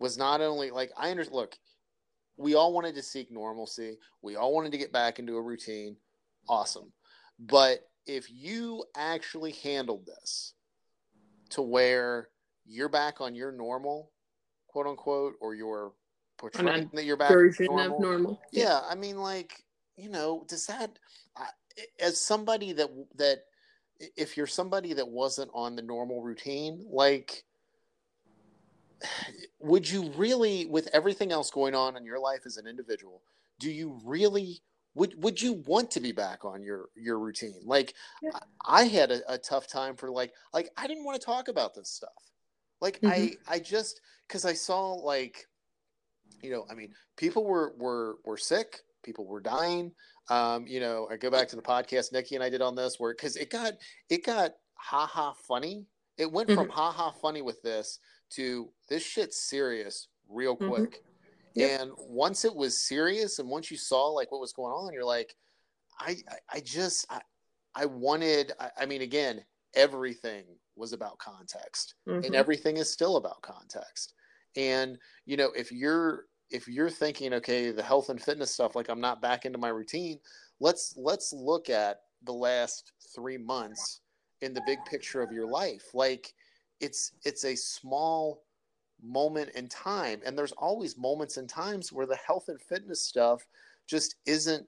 was 0.00 0.18
not 0.18 0.40
only 0.40 0.70
like 0.70 0.90
i 0.98 1.10
understand 1.10 1.36
look 1.36 1.56
we 2.36 2.54
all 2.54 2.72
wanted 2.72 2.94
to 2.94 3.02
seek 3.02 3.30
normalcy. 3.30 3.98
We 4.22 4.36
all 4.36 4.52
wanted 4.52 4.72
to 4.72 4.78
get 4.78 4.92
back 4.92 5.18
into 5.18 5.36
a 5.36 5.42
routine. 5.42 5.96
Awesome. 6.48 6.92
But 7.38 7.80
if 8.06 8.30
you 8.30 8.84
actually 8.96 9.52
handled 9.52 10.06
this 10.06 10.54
to 11.50 11.62
where 11.62 12.28
you're 12.66 12.88
back 12.88 13.20
on 13.20 13.34
your 13.34 13.52
normal 13.52 14.10
quote 14.76 14.86
unquote 14.86 15.36
or 15.40 15.54
your 15.54 15.94
portraying 16.36 16.90
that 16.92 17.06
you're 17.06 17.16
back 17.16 17.32
Version 17.32 17.64
normal, 17.64 17.96
of 17.96 18.02
normal. 18.02 18.40
yeah 18.52 18.82
i 18.90 18.94
mean 18.94 19.16
like 19.16 19.64
you 19.96 20.10
know 20.10 20.44
does 20.48 20.66
that 20.66 20.98
I, 21.34 21.46
as 21.98 22.20
somebody 22.20 22.74
that 22.74 22.90
that 23.14 23.44
if 24.18 24.36
you're 24.36 24.46
somebody 24.46 24.92
that 24.92 25.08
wasn't 25.08 25.50
on 25.54 25.76
the 25.76 25.82
normal 25.82 26.20
routine 26.20 26.84
like 26.90 27.44
would 29.60 29.88
you 29.88 30.10
really 30.10 30.66
with 30.66 30.90
everything 30.92 31.32
else 31.32 31.50
going 31.50 31.74
on 31.74 31.96
in 31.96 32.04
your 32.04 32.18
life 32.18 32.40
as 32.44 32.58
an 32.58 32.66
individual 32.66 33.22
do 33.58 33.70
you 33.70 33.98
really 34.04 34.60
would 34.94 35.22
would 35.22 35.40
you 35.40 35.54
want 35.66 35.90
to 35.92 36.00
be 36.00 36.12
back 36.12 36.44
on 36.46 36.62
your 36.62 36.86
your 36.94 37.18
routine? 37.18 37.60
Like 37.66 37.92
Yeah. 38.22 38.30
I, 38.64 38.80
I 38.80 38.84
had 38.84 39.10
a, 39.10 39.34
a 39.34 39.36
tough 39.36 39.68
time 39.68 39.94
for 39.94 40.10
like 40.10 40.32
like 40.54 40.70
I 40.78 40.86
didn't 40.86 41.04
want 41.04 41.20
to 41.20 41.24
talk 41.24 41.48
about 41.48 41.74
this 41.74 41.90
stuff. 41.90 42.32
Like 42.80 42.98
I 43.04 43.18
Mhm. 43.18 43.38
I 43.48 43.58
just 43.58 44.00
because 44.26 44.44
I 44.44 44.52
saw 44.52 44.92
like 44.94 45.46
you 46.42 46.50
know 46.50 46.66
I 46.70 46.74
mean 46.74 46.94
people 47.16 47.44
were 47.44 47.74
were 47.76 48.18
were 48.24 48.36
sick, 48.36 48.82
people 49.02 49.26
were 49.26 49.40
dying. 49.40 49.94
Um, 50.28 50.66
you 50.66 50.80
know, 50.80 51.08
I 51.08 51.16
go 51.16 51.30
back 51.30 51.46
to 51.48 51.56
the 51.56 51.62
podcast 51.62 52.12
Nikki 52.12 52.34
and 52.34 52.42
I 52.42 52.50
did 52.50 52.60
on 52.60 52.74
this 52.74 52.98
where 52.98 53.14
because 53.14 53.36
it 53.36 53.48
got 53.50 53.74
it 54.10 54.24
got 54.24 54.52
ha 54.74 55.06
ha 55.06 55.32
funny. 55.32 55.86
It 56.18 56.30
went 56.30 56.50
from 56.50 56.68
ha 56.68 56.90
ha 56.90 57.10
funny 57.10 57.42
with 57.42 57.62
this 57.62 57.98
to 58.30 58.72
this 58.88 59.02
shit's 59.04 59.40
serious 59.40 60.08
real 60.28 60.56
Mhm. 60.56 60.68
quick. 60.68 61.04
Yep. 61.54 61.80
And 61.80 61.92
once 61.96 62.44
it 62.44 62.54
was 62.54 62.86
serious, 62.86 63.38
and 63.38 63.48
once 63.48 63.70
you 63.70 63.76
saw 63.78 64.08
like 64.08 64.30
what 64.32 64.40
was 64.40 64.52
going 64.52 64.72
on, 64.72 64.92
you're 64.92 65.04
like, 65.04 65.34
I, 65.98 66.16
I, 66.28 66.56
I 66.56 66.60
just, 66.60 67.06
I, 67.08 67.22
I 67.74 67.86
wanted. 67.86 68.52
I, 68.60 68.70
I 68.80 68.86
mean, 68.86 69.00
again, 69.00 69.42
everything 69.72 70.44
was 70.76 70.92
about 70.92 71.18
context, 71.18 71.94
Mhm. 72.06 72.22
and 72.22 72.34
everything 72.34 72.76
is 72.76 72.90
still 72.92 73.16
about 73.16 73.42
context. 73.42 74.14
And 74.56 74.98
you 75.24 75.36
know, 75.36 75.50
if 75.52 75.72
you're 75.72 76.26
if 76.50 76.68
you're 76.68 76.90
thinking, 76.90 77.32
okay, 77.34 77.72
the 77.72 77.82
health 77.82 78.08
and 78.08 78.22
fitness 78.22 78.52
stuff, 78.52 78.76
like 78.76 78.88
I'm 78.88 79.00
not 79.00 79.20
back 79.22 79.44
into 79.44 79.58
my 79.58 79.68
routine, 79.68 80.20
let's 80.60 80.94
let's 80.96 81.32
look 81.32 81.68
at 81.70 82.00
the 82.22 82.32
last 82.32 82.92
three 83.14 83.38
months 83.38 84.00
in 84.40 84.54
the 84.54 84.60
big 84.60 84.84
picture 84.84 85.22
of 85.22 85.32
your 85.32 85.46
life. 85.46 85.94
Like, 85.94 86.34
it's 86.80 87.12
it's 87.24 87.44
a 87.44 87.56
small 87.56 88.44
moment 89.02 89.50
in 89.50 89.68
time 89.68 90.22
and 90.24 90.38
there's 90.38 90.52
always 90.52 90.96
moments 90.96 91.36
and 91.36 91.48
times 91.48 91.92
where 91.92 92.06
the 92.06 92.16
health 92.16 92.48
and 92.48 92.60
fitness 92.60 93.02
stuff 93.02 93.46
just 93.86 94.16
isn't 94.26 94.66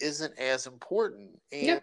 isn't 0.00 0.38
as 0.38 0.66
important 0.66 1.40
and 1.52 1.80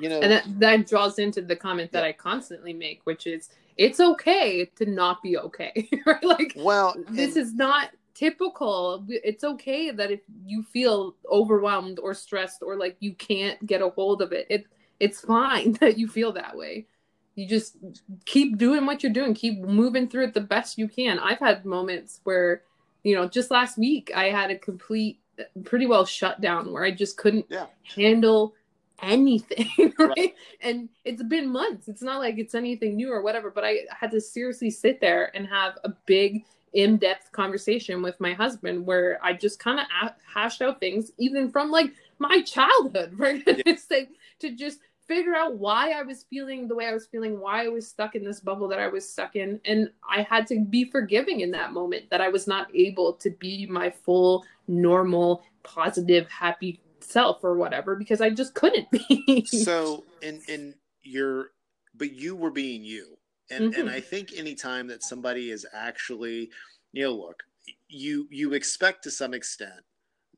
You 0.00 0.08
know 0.08 0.20
and 0.20 0.32
that, 0.32 0.44
that 0.60 0.86
draws 0.86 1.18
into 1.18 1.40
the 1.42 1.56
comment 1.56 1.92
that 1.92 2.02
Yeah. 2.02 2.08
I 2.08 2.12
constantly 2.12 2.72
make, 2.72 3.00
which 3.04 3.26
is 3.26 3.50
it's 3.76 4.00
okay 4.00 4.66
to 4.76 4.86
not 4.86 5.22
be 5.22 5.38
okay, 5.38 5.88
right? 6.06 6.22
Like 6.24 6.52
well 6.56 6.94
this 7.10 7.36
and- 7.36 7.42
is 7.46 7.54
not 7.54 7.90
typical. 8.14 9.04
It's 9.08 9.44
okay 9.44 9.90
that 9.90 10.10
if 10.10 10.20
you 10.46 10.62
feel 10.62 11.16
overwhelmed 11.30 11.98
or 11.98 12.14
stressed 12.14 12.62
or 12.62 12.76
like 12.76 12.96
you 13.00 13.14
can't 13.14 13.64
get 13.66 13.82
a 13.82 13.88
hold 13.88 14.22
of 14.22 14.32
it, 14.32 14.46
it 14.50 14.66
it's 15.00 15.20
fine 15.20 15.72
that 15.80 15.98
you 15.98 16.06
feel 16.08 16.32
that 16.32 16.56
way. 16.56 16.86
You 17.34 17.48
just 17.48 17.78
keep 18.26 18.58
doing 18.58 18.84
what 18.84 19.02
you're 19.02 19.12
doing, 19.12 19.32
keep 19.32 19.60
moving 19.62 20.06
through 20.08 20.24
it 20.24 20.34
the 20.34 20.40
best 20.42 20.76
you 20.76 20.86
can. 20.86 21.18
I've 21.18 21.38
had 21.38 21.64
moments 21.64 22.20
where, 22.24 22.62
you 23.04 23.14
know, 23.14 23.26
just 23.26 23.50
last 23.50 23.78
week 23.78 24.12
I 24.14 24.24
had 24.24 24.50
a 24.50 24.58
complete 24.58 25.18
pretty 25.64 25.86
well 25.86 26.04
shut 26.04 26.42
down 26.42 26.70
where 26.72 26.84
I 26.84 26.90
just 26.90 27.16
couldn't 27.16 27.46
Yeah. 27.48 27.66
handle 27.96 28.54
anything, 29.02 29.92
right? 29.98 30.16
Right. 30.16 30.34
And 30.60 30.88
it's 31.04 31.22
been 31.22 31.48
months. 31.50 31.88
It's 31.88 32.02
not 32.02 32.20
like 32.20 32.38
it's 32.38 32.54
anything 32.54 32.96
new 32.96 33.12
or 33.12 33.22
whatever, 33.22 33.50
but 33.50 33.64
I 33.64 33.80
had 33.90 34.10
to 34.12 34.20
seriously 34.20 34.70
sit 34.70 35.00
there 35.00 35.34
and 35.36 35.46
have 35.48 35.78
a 35.84 35.90
big 36.06 36.44
in-depth 36.74 37.32
conversation 37.32 38.00
with 38.00 38.18
my 38.20 38.32
husband 38.32 38.86
where 38.86 39.18
I 39.22 39.34
just 39.34 39.58
kind 39.58 39.80
of 39.80 39.86
a- 40.02 40.14
hashed 40.32 40.62
out 40.62 40.80
things 40.80 41.12
even 41.18 41.50
from 41.50 41.70
like 41.70 41.92
my 42.18 42.40
childhood, 42.42 43.12
right? 43.18 43.42
It's 43.46 43.90
like 43.90 44.10
to 44.40 44.52
just 44.54 44.78
figure 45.06 45.34
out 45.34 45.56
why 45.58 45.90
I 45.90 46.02
was 46.02 46.24
feeling 46.30 46.68
the 46.68 46.74
way 46.74 46.86
I 46.86 46.92
was 46.94 47.06
feeling, 47.06 47.38
why 47.40 47.64
I 47.64 47.68
was 47.68 47.86
stuck 47.88 48.14
in 48.14 48.24
this 48.24 48.40
bubble 48.40 48.68
that 48.68 48.78
I 48.78 48.88
was 48.88 49.06
stuck 49.06 49.36
in. 49.36 49.60
And 49.64 49.90
I 50.08 50.22
had 50.22 50.46
to 50.46 50.60
be 50.64 50.84
forgiving 50.84 51.40
in 51.40 51.50
that 51.50 51.72
moment 51.72 52.08
that 52.10 52.20
I 52.20 52.28
was 52.28 52.46
not 52.46 52.68
able 52.74 53.12
to 53.14 53.30
be 53.30 53.66
my 53.66 53.90
full, 53.90 54.44
normal, 54.68 55.42
positive, 55.64 56.28
happy 56.28 56.80
self 57.02 57.42
or 57.44 57.56
whatever 57.56 57.96
because 57.96 58.20
I 58.20 58.30
just 58.30 58.54
couldn't 58.54 58.90
be. 59.08 59.46
so 59.46 60.04
and 60.22 60.40
and 60.48 60.74
you're 61.02 61.50
but 61.94 62.12
you 62.12 62.34
were 62.36 62.50
being 62.50 62.84
you 62.84 63.16
and 63.50 63.74
and 63.74 63.88
Mhm. 63.88 63.92
i 63.92 64.00
think 64.00 64.32
anytime 64.36 64.86
that 64.86 65.02
somebody 65.02 65.50
is 65.50 65.66
actually 65.72 66.50
you 66.92 67.02
know 67.04 67.12
look 67.14 67.42
you 67.88 68.26
you 68.30 68.54
expect 68.54 69.02
to 69.04 69.10
some 69.10 69.34
extent 69.34 69.82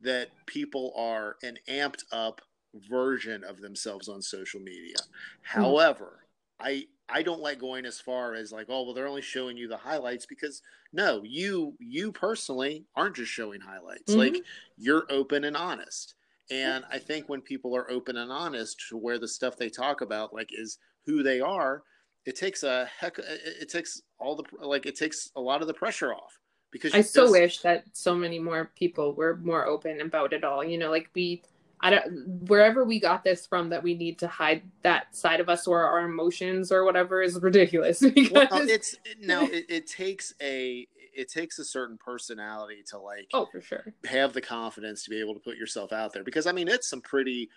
that 0.00 0.30
people 0.46 0.92
are 0.96 1.36
an 1.42 1.58
amped 1.68 2.04
up 2.12 2.40
version 2.88 3.44
of 3.44 3.60
themselves 3.60 4.08
on 4.08 4.20
social 4.20 4.60
media 4.60 4.96
however 5.42 6.20
i 6.60 6.84
i 7.08 7.22
don't 7.22 7.40
like 7.40 7.58
going 7.58 7.84
as 7.86 8.00
far 8.00 8.34
as 8.34 8.50
like 8.52 8.66
oh 8.68 8.82
well 8.82 8.94
they're 8.94 9.06
only 9.06 9.22
showing 9.22 9.56
you 9.56 9.68
the 9.68 9.76
highlights 9.76 10.26
because 10.26 10.60
no 10.92 11.22
you 11.24 11.74
you 11.78 12.10
personally 12.10 12.84
aren't 12.96 13.16
just 13.16 13.30
showing 13.30 13.60
highlights 13.60 14.16
Mhm. 14.16 14.18
like 14.18 14.42
you're 14.76 15.04
open 15.10 15.44
and 15.44 15.56
honest 15.56 16.14
and 16.50 16.84
I 16.90 16.98
think 16.98 17.28
when 17.28 17.40
people 17.40 17.74
are 17.76 17.90
open 17.90 18.16
and 18.16 18.30
honest 18.30 18.82
to 18.88 18.96
where 18.96 19.18
the 19.18 19.28
stuff 19.28 19.56
they 19.56 19.68
talk 19.70 20.00
about 20.00 20.34
like 20.34 20.50
is 20.52 20.78
who 21.06 21.22
they 21.22 21.40
are, 21.40 21.82
it 22.26 22.36
takes 22.36 22.62
a 22.62 22.88
heck. 22.98 23.18
It 23.18 23.68
takes 23.68 24.02
all 24.18 24.36
the 24.36 24.44
like 24.60 24.86
it 24.86 24.96
takes 24.96 25.30
a 25.36 25.40
lot 25.40 25.60
of 25.60 25.66
the 25.66 25.74
pressure 25.74 26.12
off 26.14 26.38
because 26.70 26.94
I 26.94 27.00
so 27.02 27.22
just- 27.22 27.32
wish 27.32 27.58
that 27.60 27.84
so 27.92 28.14
many 28.14 28.38
more 28.38 28.70
people 28.76 29.14
were 29.14 29.36
more 29.42 29.66
open 29.66 30.00
about 30.00 30.32
it 30.32 30.44
all. 30.44 30.64
You 30.64 30.78
know, 30.78 30.90
like 30.90 31.10
we, 31.14 31.42
I 31.80 31.90
don't, 31.90 32.48
wherever 32.48 32.84
we 32.84 32.98
got 32.98 33.24
this 33.24 33.46
from, 33.46 33.68
that 33.70 33.82
we 33.82 33.94
need 33.94 34.18
to 34.20 34.26
hide 34.28 34.62
that 34.82 35.14
side 35.14 35.40
of 35.40 35.48
us 35.50 35.66
or 35.66 35.84
our 35.84 36.00
emotions 36.06 36.72
or 36.72 36.84
whatever 36.84 37.20
is 37.22 37.38
ridiculous. 37.42 38.00
Because 38.14 38.48
Well, 38.50 38.68
it's 38.68 38.96
no, 39.20 39.44
it, 39.44 39.66
it 39.68 39.86
takes 39.86 40.32
a 40.40 40.86
it 41.14 41.30
takes 41.30 41.58
a 41.58 41.64
certain 41.64 41.98
personality 41.98 42.82
to 42.90 42.98
like 42.98 43.28
oh, 43.32 43.46
for 43.50 43.60
sure. 43.60 43.94
have 44.06 44.32
the 44.32 44.40
confidence 44.40 45.04
to 45.04 45.10
be 45.10 45.20
able 45.20 45.34
to 45.34 45.40
put 45.40 45.56
yourself 45.56 45.92
out 45.92 46.12
there 46.12 46.24
because 46.24 46.46
I 46.46 46.52
mean 46.52 46.68
it's 46.68 46.88
some 46.88 47.00
pretty 47.00 47.48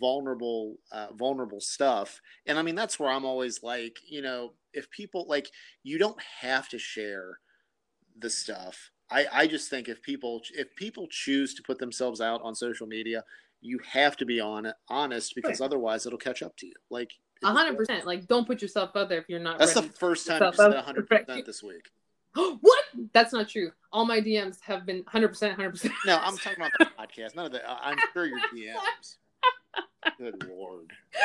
vulnerable 0.00 0.78
uh, 0.92 1.08
vulnerable 1.12 1.60
stuff 1.60 2.20
and 2.46 2.58
I 2.58 2.62
mean 2.62 2.74
that's 2.74 2.98
where 2.98 3.10
I'm 3.10 3.24
always 3.24 3.62
like 3.62 3.98
you 4.08 4.22
know 4.22 4.52
if 4.72 4.90
people 4.90 5.26
like 5.28 5.48
you 5.82 5.98
don't 5.98 6.20
have 6.40 6.68
to 6.70 6.78
share 6.78 7.38
the 8.18 8.30
stuff 8.30 8.90
I 9.10 9.26
I 9.32 9.46
just 9.46 9.70
think 9.70 9.88
if 9.88 10.02
people 10.02 10.42
if 10.54 10.74
people 10.76 11.06
choose 11.08 11.54
to 11.54 11.62
put 11.62 11.78
themselves 11.78 12.20
out 12.20 12.40
on 12.42 12.54
social 12.54 12.86
media 12.86 13.22
you 13.60 13.78
have 13.88 14.16
to 14.16 14.26
be 14.26 14.40
on 14.40 14.72
honest 14.88 15.34
because 15.34 15.60
Right. 15.60 15.70
otherwose 15.70 16.06
it'll 16.06 16.18
catch 16.18 16.42
up 16.42 16.56
to 16.58 16.66
you 16.66 16.74
like 16.90 17.12
A 17.42 17.52
hundred 17.52 17.76
percent. 17.76 18.06
Like, 18.06 18.26
don't 18.26 18.46
put 18.46 18.60
yourself 18.62 18.90
out 18.96 19.08
there 19.08 19.18
if 19.18 19.28
you're 19.28 19.40
not 19.40 19.58
that's 19.58 19.74
the 19.74 19.82
first 19.82 20.26
time 20.26 20.42
you 20.42 20.52
said 20.52 20.66
out 20.72 20.86
100 20.86 21.06
there. 21.08 21.18
percent 21.20 21.46
this 21.46 21.62
week 21.62 21.90
what? 22.60 22.84
That's 23.12 23.32
not 23.32 23.48
true. 23.48 23.72
All 23.92 24.04
my 24.04 24.20
DMs 24.20 24.60
have 24.60 24.84
been 24.84 25.04
hundred 25.06 25.28
percent, 25.28 25.54
hundred 25.54 25.72
percent. 25.72 25.94
no 26.04 26.18
I'm 26.18 26.36
talking 26.36 26.58
about 26.58 26.72
the 26.78 26.84
podcast 26.98 27.34
none 27.34 27.46
of 27.46 27.52
the 27.52 27.62
I'm 27.68 27.98
sure 28.12 28.26
your 28.26 28.40
DMs 28.54 29.16
good 30.18 30.46
lord 30.48 30.92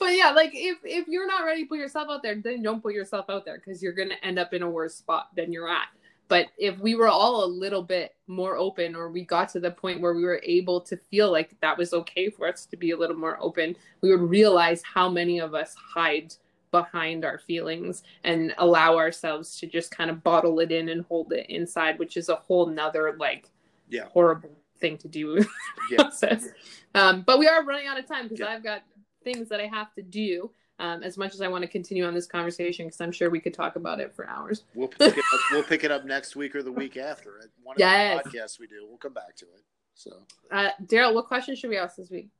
but 0.00 0.16
yeah, 0.16 0.30
like 0.30 0.52
if 0.54 0.78
if 0.84 1.08
you're 1.08 1.26
not 1.26 1.44
ready 1.44 1.62
to 1.62 1.68
put 1.68 1.78
yourself 1.78 2.08
out 2.10 2.22
there, 2.22 2.34
then 2.34 2.62
don't 2.62 2.82
put 2.82 2.94
yourself 2.94 3.26
out 3.28 3.44
there 3.44 3.60
because 3.64 3.82
you're 3.82 3.92
gonna 3.92 4.16
end 4.22 4.38
up 4.38 4.52
in 4.52 4.62
a 4.62 4.68
worse 4.68 4.94
spot 4.94 5.28
than 5.36 5.52
you're 5.52 5.68
at. 5.68 5.88
But 6.28 6.46
if 6.56 6.78
we 6.78 6.94
were 6.94 7.08
all 7.08 7.44
a 7.44 7.46
little 7.46 7.82
bit 7.82 8.14
more 8.26 8.56
open, 8.56 8.96
or 8.96 9.10
we 9.10 9.24
got 9.24 9.50
to 9.50 9.60
the 9.60 9.70
point 9.70 10.00
where 10.00 10.14
we 10.14 10.24
were 10.24 10.40
able 10.42 10.80
to 10.80 10.96
feel 10.96 11.30
like 11.30 11.54
that 11.60 11.76
was 11.76 11.92
okay 11.92 12.30
for 12.30 12.48
us 12.48 12.64
to 12.66 12.76
be 12.76 12.92
a 12.92 12.96
little 12.96 13.16
more 13.16 13.36
open, 13.40 13.76
we 14.00 14.10
would 14.10 14.28
realize 14.28 14.82
how 14.82 15.08
many 15.08 15.40
of 15.40 15.54
us 15.54 15.74
hide 15.74 16.34
behind 16.82 17.24
our 17.24 17.38
feelings 17.38 18.02
and 18.24 18.52
allow 18.58 18.96
ourselves 18.96 19.56
to 19.60 19.66
just 19.68 19.90
kind 19.92 20.10
of 20.10 20.24
bottle 20.24 20.58
it 20.58 20.72
in 20.72 20.88
and 20.88 21.04
hold 21.04 21.32
it 21.32 21.46
inside, 21.48 21.98
which 22.00 22.16
is 22.16 22.28
a 22.28 22.34
whole 22.34 22.66
nother 22.66 23.14
like 23.18 23.48
Yeah. 23.88 24.06
horrible 24.06 24.50
thing 24.80 24.98
to 24.98 25.06
do 25.08 25.44
yeah 25.90 25.98
process. 25.98 26.48
Um, 26.96 27.22
but 27.22 27.38
we 27.38 27.46
are 27.46 27.62
running 27.64 27.86
out 27.86 27.98
of 27.98 28.06
time 28.08 28.26
because. 28.26 28.48
I've 28.48 28.64
got 28.64 28.82
things 29.22 29.48
that 29.50 29.60
I 29.60 29.66
have 29.68 29.94
to 29.94 30.02
do. 30.02 30.50
Um, 30.78 31.04
as 31.04 31.16
much 31.16 31.32
as 31.34 31.40
I 31.40 31.46
want 31.46 31.62
to 31.62 31.68
continue 31.68 32.04
on 32.04 32.12
this 32.14 32.26
conversation, 32.26 32.86
because 32.86 33.00
I'm 33.00 33.12
sure 33.12 33.30
we 33.30 33.38
could 33.38 33.54
talk 33.54 33.76
about 33.76 34.00
it 34.00 34.12
for 34.12 34.26
hours. 34.28 34.64
We'll 34.74 34.88
pick, 34.88 35.16
it 35.16 35.24
up, 35.32 35.40
we'll 35.52 35.62
pick 35.62 35.84
it 35.84 35.92
up 35.92 36.04
next 36.04 36.34
week 36.34 36.56
or 36.56 36.62
the 36.64 36.72
week 36.72 36.96
after. 36.96 37.38
At 37.38 37.50
one 37.62 37.76
of 37.76 37.78
Yes. 37.78 38.20
the 38.24 38.30
podcasts 38.30 38.58
we 38.58 38.66
do, 38.66 38.84
we'll 38.88 38.96
come 38.98 39.12
back 39.12 39.36
to 39.36 39.44
it. 39.44 39.62
So, 39.94 40.26
Uh, 40.50 40.70
Daryl, 40.86 41.14
what 41.14 41.26
question 41.28 41.54
should 41.54 41.70
we 41.70 41.76
ask 41.76 41.94
this 41.96 42.10
week? 42.10 42.30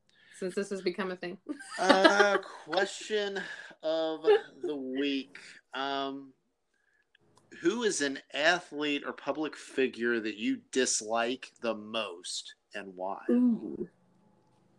Since 0.40 0.56
this 0.56 0.70
has 0.70 0.82
become 0.82 1.12
a 1.12 1.16
thing. 1.16 1.38
uh, 1.78 2.38
question 2.64 3.38
of 3.82 4.24
the 4.62 4.76
week: 4.76 5.38
um, 5.74 6.32
Who 7.60 7.82
is 7.82 8.00
an 8.00 8.18
athlete 8.34 9.02
or 9.06 9.12
public 9.12 9.56
figure 9.56 10.20
that 10.20 10.36
you 10.36 10.58
dislike 10.70 11.52
the 11.60 11.74
most, 11.74 12.54
and 12.74 12.92
why? 12.94 13.20
Ooh. 13.30 13.88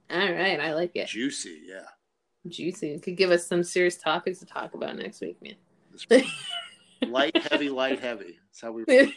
All 0.10 0.32
right, 0.32 0.60
I 0.60 0.74
like 0.74 0.96
it. 0.96 1.08
Juicy, 1.08 1.62
yeah. 1.66 1.86
Juicy. 2.48 2.92
It 2.92 3.04
could 3.04 3.18
give 3.18 3.32
us 3.32 3.48
some 3.48 3.64
serious 3.64 3.98
topics 3.98 4.40
to 4.40 4.46
talk 4.46 4.74
about 4.74 4.98
next 4.98 5.22
week, 5.22 5.38
man. 5.42 5.56
Light, 7.08 7.36
heavy, 7.50 7.70
light, 7.70 8.00
heavy. 8.00 8.38
That's 8.50 8.62
how 8.62 8.72
we 8.72 8.86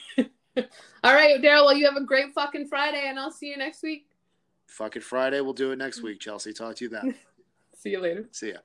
All 1.05 1.15
right, 1.15 1.41
Daryl. 1.41 1.67
Well, 1.67 1.77
you 1.77 1.85
have 1.87 1.97
a 1.97 2.05
great 2.05 2.33
fucking 2.35 2.67
Friday, 2.69 3.05
and 3.07 3.19
I'll 3.19 3.31
see 3.31 3.49
you 3.49 3.57
next 3.57 3.83
week. 3.83 4.07
Fucking. 4.67 5.03
Friday, 5.03 5.41
we'll 5.41 5.53
do 5.53 5.73
it 5.73 5.77
next 5.77 6.03
week. 6.03 6.21
Chelsea, 6.21 6.53
talk 6.53 6.77
to 6.77 6.85
you 6.85 6.91
then. 6.91 7.15
See 7.79 7.91
you 7.91 8.01
later. 8.01 8.27
See 8.33 8.49
ya. 8.53 8.59